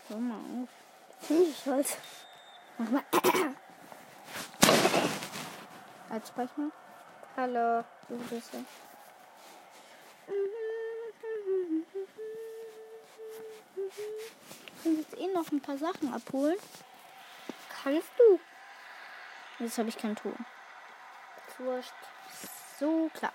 Hör 0.08 0.16
mal 0.18 0.34
auf. 0.36 0.68
Ich 1.30 1.66
halt. 1.66 1.96
Mach 2.78 2.90
mal. 2.90 3.04
Als 6.10 6.28
sprech 6.28 6.50
mal. 6.56 6.72
Hallo. 7.36 7.84
Du 8.08 8.16
bist 8.16 8.52
ja. 8.52 8.60
Ich 14.84 14.84
will 14.84 14.98
jetzt 14.98 15.18
eh 15.18 15.31
noch 15.42 15.52
ein 15.52 15.60
paar 15.60 15.78
Sachen 15.78 16.12
abholen. 16.12 16.56
Kannst 17.82 18.08
du? 18.18 18.38
Jetzt 19.58 19.78
habe 19.78 19.88
ich 19.88 19.98
keinen 19.98 20.16
Ton. 20.16 20.34
Wurscht. 21.58 21.92
So 22.78 23.10
klar. 23.14 23.32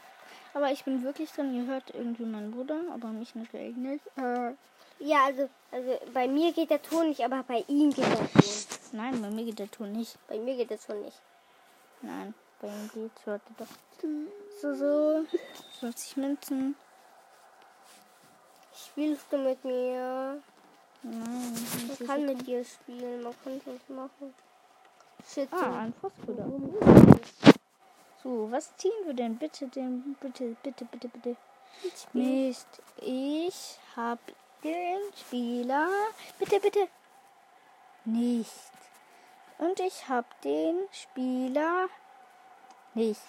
Aber 0.53 0.71
ich 0.71 0.83
bin 0.83 1.03
wirklich 1.03 1.31
drin. 1.31 1.53
Ihr 1.53 1.71
hört 1.71 1.93
irgendwie 1.93 2.25
meinen 2.25 2.51
Bruder, 2.51 2.79
aber 2.93 3.09
mich 3.09 3.35
natürlich 3.35 3.75
nicht. 3.75 4.05
Äh, 4.17 4.53
Ja, 4.99 5.25
also, 5.25 5.49
also 5.71 5.99
bei 6.13 6.27
mir 6.27 6.51
geht 6.53 6.71
der 6.71 6.81
Ton 6.81 7.09
nicht, 7.09 7.23
aber 7.23 7.43
bei 7.43 7.63
ihm 7.67 7.91
geht 7.91 8.05
der 8.07 8.17
Ton. 8.17 8.29
nein, 8.93 9.21
bei 9.21 9.29
mir 9.29 9.45
geht 9.45 9.59
der 9.59 9.69
Ton 9.69 9.91
nicht. 9.91 10.17
Bei 10.27 10.37
mir 10.39 10.55
geht 10.55 10.69
der 10.71 10.79
Ton 10.79 11.01
nicht. 11.01 11.21
Nein, 12.01 12.33
bei 12.61 12.67
ihm 12.67 12.89
geht's. 12.93 13.25
Hört 13.25 13.41
ihr 13.49 13.65
doch. 13.65 14.09
So, 14.61 14.73
so. 14.75 15.25
50 15.81 16.17
Münzen. 16.17 16.75
Spielst 18.73 19.25
du 19.31 19.37
mit 19.37 19.63
mir? 19.63 20.41
Nein. 21.03 21.53
Ist 21.89 22.05
kann 22.05 22.25
mit 22.25 22.45
dir 22.45 22.63
spielen, 22.63 23.23
man 23.23 23.33
kann 23.43 23.61
es 23.65 23.89
machen. 23.89 24.33
Shit. 25.25 25.51
Ah, 25.51 25.79
ein 25.79 25.93
Phosphor. 25.93 26.49
So, 28.23 28.51
was 28.51 28.75
ziehen 28.77 29.05
wir 29.05 29.13
denn? 29.13 29.37
Bitte, 29.37 29.67
den, 29.67 30.15
bitte, 30.19 30.55
bitte, 30.63 30.85
bitte, 30.85 31.07
bitte. 31.09 31.35
Mist. 32.13 32.81
Ich 32.97 33.77
hab 33.95 34.19
den 34.63 34.99
Spieler. 35.15 35.87
Bitte, 36.39 36.59
bitte. 36.59 36.87
Nicht. 38.05 38.51
Und 39.59 39.79
ich 39.79 40.07
hab 40.07 40.41
den 40.41 40.87
Spieler 40.91 41.87
nicht. 42.93 43.21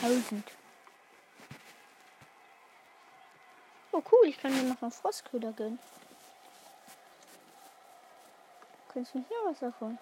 Tausend. 0.00 0.50
Oh 3.92 4.02
cool, 4.12 4.28
ich 4.28 4.38
kann 4.38 4.54
mir 4.54 4.62
noch 4.62 4.82
einen 4.82 4.90
Frostköder 4.90 5.52
gönnen. 5.52 5.78
Kannst 8.96 9.14
du 9.14 9.18
hier 9.18 9.36
was 9.44 9.58
davon? 9.58 9.98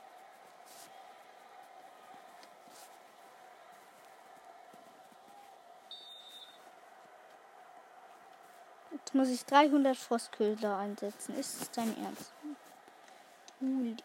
Jetzt 8.93 9.13
muss 9.13 9.31
ich 9.31 9.45
300 9.47 9.97
Frostköder 9.97 10.77
einsetzen. 10.77 11.37
Ist 11.37 11.61
es 11.61 11.71
dein 11.73 11.89
Ernst? 12.05 12.33
Holy 13.61 13.97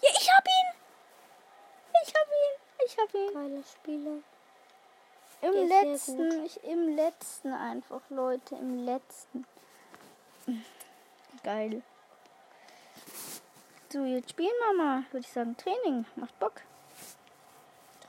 Ja, 0.00 0.08
ich 0.18 0.32
hab 0.32 0.46
ihn! 0.46 0.80
Ich 2.06 2.14
hab 2.14 2.26
ihn! 2.26 2.86
Ich 2.86 2.98
hab 2.98 3.14
ihn! 3.14 3.34
Geiler 3.34 3.62
Spieler. 3.64 4.22
Im 5.42 5.52
sehr 5.52 5.84
letzten, 5.84 6.44
ich, 6.46 6.64
im 6.64 6.96
letzten 6.96 7.52
einfach, 7.52 8.00
Leute, 8.08 8.54
im 8.54 8.86
letzten. 8.86 9.46
Geil. 11.42 11.82
So, 13.96 14.04
jetzt 14.04 14.28
spielen 14.28 14.52
wir 14.60 14.84
mal, 14.84 15.04
würde 15.10 15.26
ich 15.26 15.32
sagen, 15.32 15.56
Training. 15.56 16.04
Macht 16.16 16.38
Bock. 16.38 16.60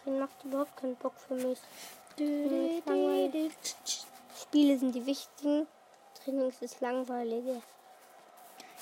Drin 0.04 0.20
macht 0.20 0.44
überhaupt 0.44 0.76
keinen 0.76 0.98
Bock 0.98 1.14
für 1.26 1.36
mich. 1.36 1.60
Du, 2.18 2.26
du, 2.26 2.82
du, 2.86 3.30
du. 3.32 3.50
Spiele 4.42 4.78
sind 4.78 4.94
die 4.94 5.06
wichtigen. 5.06 5.66
Trainings 6.14 6.62
ist 6.62 6.82
langweiliger. 6.82 7.62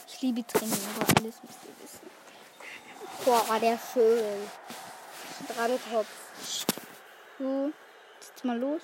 Ich 0.07 0.19
liebe 0.23 0.43
Training 0.47 0.73
über 0.73 1.07
alles, 1.19 1.43
müsst 1.43 1.59
ihr 1.65 1.83
wissen. 1.83 2.09
Boah, 3.23 3.59
der 3.59 3.77
schön. 3.93 4.49
Strandkopf. 5.43 6.65
So, 7.37 7.71
jetzt 8.19 8.45
mal 8.45 8.57
los. 8.57 8.81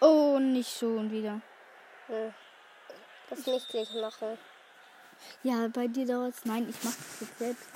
Oh, 0.00 0.38
nicht 0.38 0.74
schon 0.74 1.10
wieder. 1.10 1.42
Hm. 2.06 2.32
Das 3.28 3.46
nicht 3.46 3.68
gleich 3.68 3.92
machen. 3.92 4.38
Ja, 5.42 5.68
bei 5.68 5.88
dir 5.88 6.06
dauert's. 6.06 6.44
Nein, 6.44 6.68
ich 6.68 6.76
mach 6.82 6.94
das 6.94 7.20
jetzt 7.20 7.38
selbst. 7.38 7.68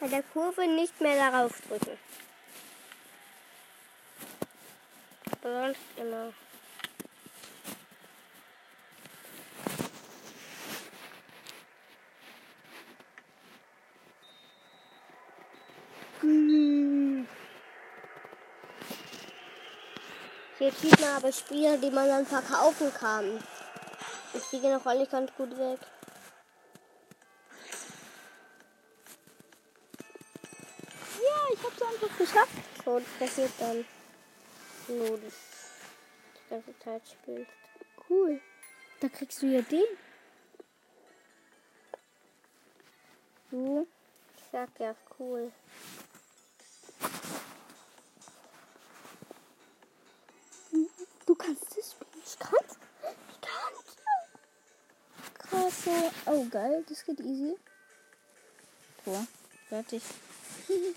Bei 0.00 0.08
der 0.08 0.22
Kurve 0.22 0.66
nicht 0.66 1.00
mehr 1.00 1.30
darauf 1.30 1.52
drücken. 1.68 1.98
Sonst 5.42 5.80
genau. 5.96 6.32
Hier 20.58 20.72
sieht 20.72 21.00
man 21.00 21.10
aber 21.10 21.32
Spiele, 21.32 21.78
die 21.78 21.90
man 21.90 22.08
dann 22.08 22.26
verkaufen 22.26 22.92
kann. 22.92 23.42
Ich 24.38 24.44
kriege 24.44 24.72
noch 24.72 24.84
ganz 25.10 25.34
gut 25.34 25.50
weg. 25.50 25.80
Ja, 31.16 31.52
ich 31.52 31.62
hab's 31.64 31.82
einfach 31.82 32.18
geschafft. 32.18 32.84
So, 32.84 33.00
das 33.00 33.08
passiert 33.18 33.50
dann. 33.58 33.84
Nur 34.86 35.18
das 35.18 35.34
die 36.36 36.50
ganze 36.50 36.78
Zeit 36.78 37.02
spielst. 37.08 37.50
Cool. 38.08 38.40
Da 39.00 39.08
kriegst 39.08 39.42
du 39.42 39.46
ja 39.46 39.60
den. 39.60 39.84
So. 43.50 43.88
Ich 44.36 44.44
sag 44.52 44.68
ja, 44.78 44.94
cool. 45.18 45.50
Krass. 55.68 55.84
so. 55.84 56.10
Oh, 56.26 56.46
geil. 56.50 56.82
Das 56.88 57.04
geht 57.04 57.20
easy. 57.20 57.54
So. 59.04 59.26
Fertig. 59.68 60.02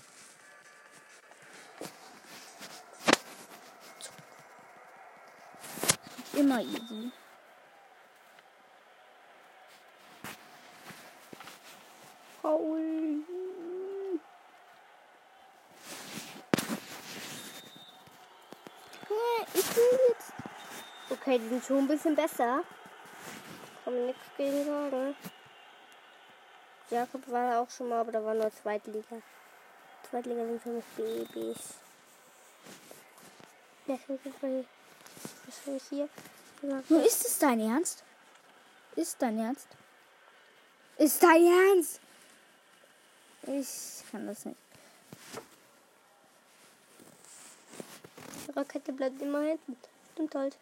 Immer 6.34 6.62
easy. 6.62 7.12
Paul. 12.40 13.20
Okay, 21.10 21.38
die 21.38 21.48
sind 21.48 21.62
schon 21.64 21.78
ein 21.78 21.88
bisschen 21.88 22.14
besser. 22.16 22.64
Kann 23.92 23.98
man 23.98 24.06
nichts 24.06 24.24
gegen 24.38 24.64
sagen. 24.64 25.16
Jakob 26.88 27.30
war 27.30 27.60
auch 27.60 27.68
schon 27.68 27.90
mal, 27.90 28.00
aber 28.00 28.12
da 28.12 28.24
war 28.24 28.32
nur 28.32 28.50
Zweitliga. 28.50 29.20
Zweitliga 30.08 30.46
sind 30.46 30.62
für 30.62 30.70
mich 30.70 30.84
Babys. 30.96 31.74
Ja, 33.86 33.94
ich 33.94 34.06
bin 34.06 35.80
hier? 35.90 36.08
Nur 36.62 37.04
ist 37.04 37.26
es 37.26 37.38
dein 37.38 37.60
Ernst? 37.60 38.02
Ist 38.96 39.20
dein 39.20 39.38
Ernst? 39.38 39.68
Ist 40.96 41.22
dein 41.22 41.44
Ernst? 41.44 42.00
Ich 43.42 44.10
kann 44.10 44.26
das 44.26 44.46
nicht. 44.46 44.58
Die 48.46 48.52
Rakete 48.52 48.92
bleibt 48.94 49.20
immer 49.20 49.42
hinten. 49.42 49.76
Stimmt 50.14 50.34
halt. 50.34 50.56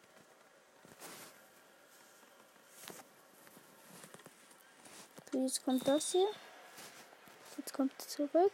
Jetzt 5.32 5.64
kommt 5.64 5.86
das 5.86 6.12
hier. 6.12 6.28
Jetzt 7.56 7.72
kommt 7.72 7.92
es 7.98 8.08
zurück. 8.08 8.52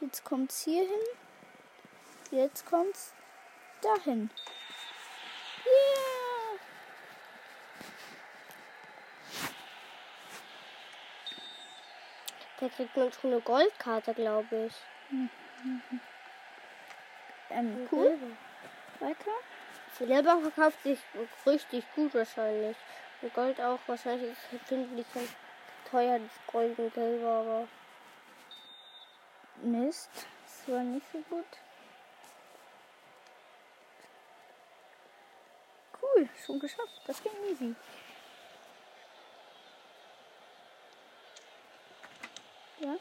Jetzt 0.00 0.24
kommt 0.24 0.50
es 0.50 0.62
hier 0.62 0.82
hin. 0.82 1.00
Jetzt 2.30 2.66
kommt 2.66 2.94
es 2.94 3.12
dahin. 3.82 4.30
Yeah! 5.64 6.58
Der 12.60 12.68
kriegt 12.70 12.96
man 12.96 13.12
schon 13.12 13.32
eine 13.32 13.40
Goldkarte, 13.40 14.14
glaube 14.14 14.66
ich. 14.66 14.74
Ähm, 17.54 17.86
cool. 17.92 18.18
Weiter. 18.98 19.30
Silber 19.98 20.40
verkauft 20.40 20.82
sich 20.82 20.98
richtig 21.44 21.84
gut 21.94 22.14
wahrscheinlich. 22.14 22.76
Und 23.20 23.34
Gold 23.34 23.60
auch 23.60 23.78
wahrscheinlich 23.86 24.30
ist 24.30 24.66
finde 24.66 25.00
ich 25.00 25.12
ganz 25.12 25.28
teuer, 25.92 26.18
das 26.18 26.46
Gold 26.50 26.78
und 26.78 26.94
Silber, 26.94 27.28
aber 27.28 27.68
Mist. 29.62 30.10
Das 30.44 30.74
war 30.74 30.82
nicht 30.82 31.06
so 31.12 31.18
gut. 31.28 31.44
Cool, 36.00 36.28
schon 36.44 36.58
geschafft. 36.58 37.00
Das 37.06 37.22
ging 37.22 37.32
easy. 37.50 37.74
Ja. 42.80 42.96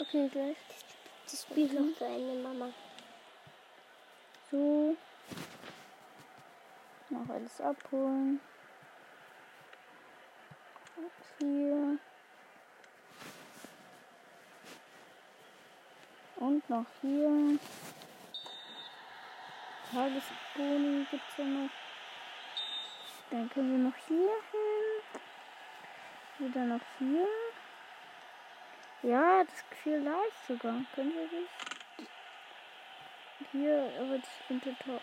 Okay, 0.00 0.28
gleich. 0.28 0.56
das 1.24 1.42
Spiel 1.42 1.72
noch 1.72 1.96
zu 1.96 2.04
Ende, 2.04 2.42
Mama. 2.42 2.72
So. 4.50 4.96
Noch 7.10 7.28
alles 7.28 7.60
abholen. 7.60 8.40
Hier. 11.38 11.98
Und 16.36 16.70
noch 16.70 16.86
hier. 17.00 17.58
Tagesboni 19.90 21.06
gibt 21.10 21.22
es 21.30 21.36
ja 21.38 21.44
noch. 21.44 21.70
Dann 23.30 23.50
können 23.50 23.72
wir 23.72 23.90
noch 23.90 23.96
hier 24.06 24.30
hin. 24.50 25.02
Wieder 26.38 26.64
noch 26.64 26.80
hier. 26.98 27.26
Ja, 29.02 29.44
das 29.44 29.64
vielleicht 29.82 30.46
sogar. 30.46 30.80
Können 30.94 31.12
wir 31.14 31.28
das? 31.28 32.08
Hier, 33.52 33.92
aber 33.98 34.18
das 34.18 34.28
könnte 34.46 34.74
Tag. 34.76 35.00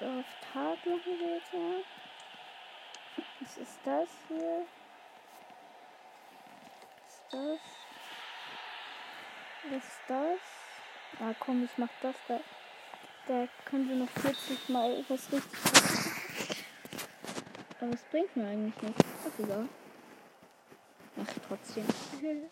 Auf 0.00 0.24
Tag 0.52 0.86
machen 0.86 1.18
wir 1.18 1.34
jetzt 1.36 1.52
mal. 1.52 1.84
Was 3.48 3.56
ist 3.56 3.78
das 3.82 4.08
hier? 4.28 4.66
Was 7.06 7.14
ist 7.14 7.22
das? 7.32 7.60
Was 9.70 9.84
ist 9.84 10.00
das? 10.06 10.40
Ah 11.18 11.34
komm, 11.40 11.64
ich 11.64 11.78
mach 11.78 11.88
das 12.02 12.14
da. 12.28 12.40
Da 13.26 13.48
können 13.64 13.88
wir 13.88 13.96
noch 13.96 14.10
40 14.10 14.68
mal 14.68 15.02
was 15.08 15.32
richtig 15.32 15.64
machen. 15.64 16.64
Aber 17.80 17.94
es 17.94 18.02
bringt 18.10 18.36
mir 18.36 18.48
eigentlich 18.48 18.82
nichts. 18.82 19.04
Ach 19.26 19.38
egal. 19.38 19.68
Mach 21.16 21.26
trotzdem. 21.48 21.86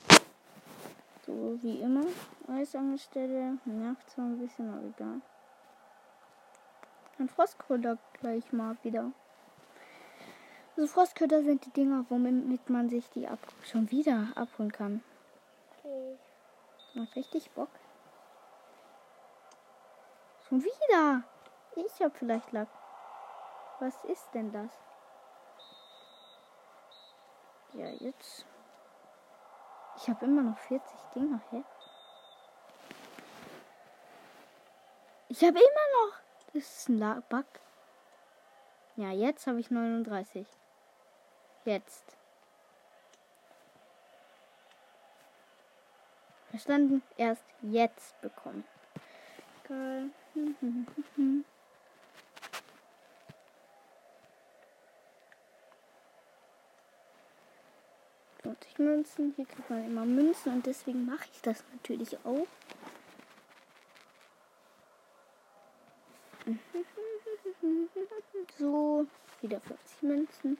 So 1.27 1.59
wie 1.61 1.81
immer. 1.81 2.07
Eisangestellte. 2.47 3.59
Nervt 3.65 4.09
zwar 4.11 4.27
ein 4.27 4.39
bisschen, 4.39 4.73
aber 4.73 4.87
egal. 4.87 5.21
Ein 7.19 7.29
Frostköder 7.29 7.99
gleich 8.21 8.53
mal 8.53 8.77
wieder. 8.85 9.13
Also 10.77 10.93
Frostköder 10.93 11.43
sind 11.43 11.65
die 11.65 11.71
Dinger, 11.71 12.05
womit 12.11 12.69
man 12.69 12.91
sich 12.91 13.09
die 13.11 13.27
ab 13.27 13.39
schon 13.63 13.91
wieder 13.91 14.29
abholen 14.35 14.71
kann. 14.71 15.03
Okay. 15.79 16.19
Macht 16.93 17.17
richtig 17.17 17.51
Bock. 17.53 17.71
Schon 20.49 20.63
wieder. 20.63 21.23
Ich 21.77 22.03
hab 22.03 22.15
vielleicht 22.17 22.53
Lack. 22.53 22.69
Was 23.81 24.05
ist 24.05 24.29
denn 24.35 24.53
das? 24.53 24.71
Ja, 27.73 27.89
jetzt. 27.89 28.47
Ich 29.97 30.09
habe 30.09 30.27
immer 30.27 30.43
noch 30.43 30.59
40 30.59 30.91
Dinger, 31.15 31.41
hä? 31.51 31.65
Ich 35.29 35.43
habe 35.43 35.59
immer 35.59 36.09
noch. 36.09 36.17
Das 36.53 36.65
ist 36.65 36.89
ein 36.91 37.23
Bug. 37.29 37.47
Ja, 38.97 39.11
jetzt 39.11 39.47
habe 39.47 39.59
ich 39.59 39.71
39. 39.71 40.47
Jetzt. 41.67 42.05
Verstanden? 46.51 47.03
Erst 47.17 47.43
jetzt 47.61 48.21
bekommen. 48.21 48.65
Geil. 49.67 50.11
50 58.77 58.79
Münzen. 58.79 59.33
Hier 59.35 59.47
kriegt 59.47 59.69
man 59.69 59.85
immer 59.85 60.05
Münzen 60.05 60.53
und 60.55 60.67
deswegen 60.67 61.05
mache 61.05 61.27
ich 61.33 61.43
das 61.43 61.65
natürlich 61.73 62.17
auch. 62.25 62.47
So, 68.59 69.07
wieder 69.43 69.61
50 69.61 70.03
Münzen. 70.03 70.59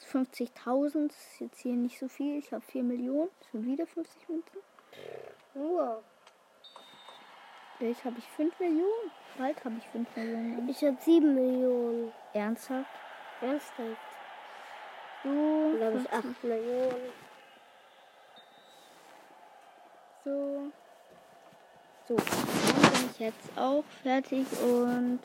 Das 0.00 0.06
ist 0.06 0.14
50.000. 0.14 1.08
Das 1.08 1.16
ist 1.16 1.40
jetzt 1.40 1.60
hier 1.60 1.74
nicht 1.74 1.98
so 1.98 2.08
viel. 2.08 2.38
Ich 2.38 2.52
habe 2.52 2.64
4 2.66 2.82
Millionen. 2.82 3.30
Schon 3.50 3.64
wieder 3.66 3.86
50 3.86 4.28
Münzen. 4.28 4.58
Nur. 5.54 6.02
Jetzt 7.80 8.04
habe 8.04 8.18
ich 8.18 8.26
5 8.30 8.58
Millionen. 8.58 9.10
Bald 9.36 9.64
habe 9.64 9.76
ich 9.78 9.88
5 9.88 10.16
Millionen. 10.16 10.68
Ich 10.68 10.82
habe 10.84 10.96
7 11.00 11.34
Millionen. 11.34 12.12
Ernsthaft? 12.32 12.90
Ernsthaft? 13.40 13.96
So, 15.22 15.76
Dann 15.78 15.84
habe 15.84 15.98
ich 15.98 16.08
50, 16.08 16.30
8 16.30 16.44
Millionen. 16.44 17.12
so. 20.24 20.72
So. 22.08 22.16
Dann 22.16 22.92
bin 22.92 23.10
ich 23.12 23.18
jetzt 23.18 23.50
auch 23.56 23.84
fertig 24.02 24.46
und 24.62 25.20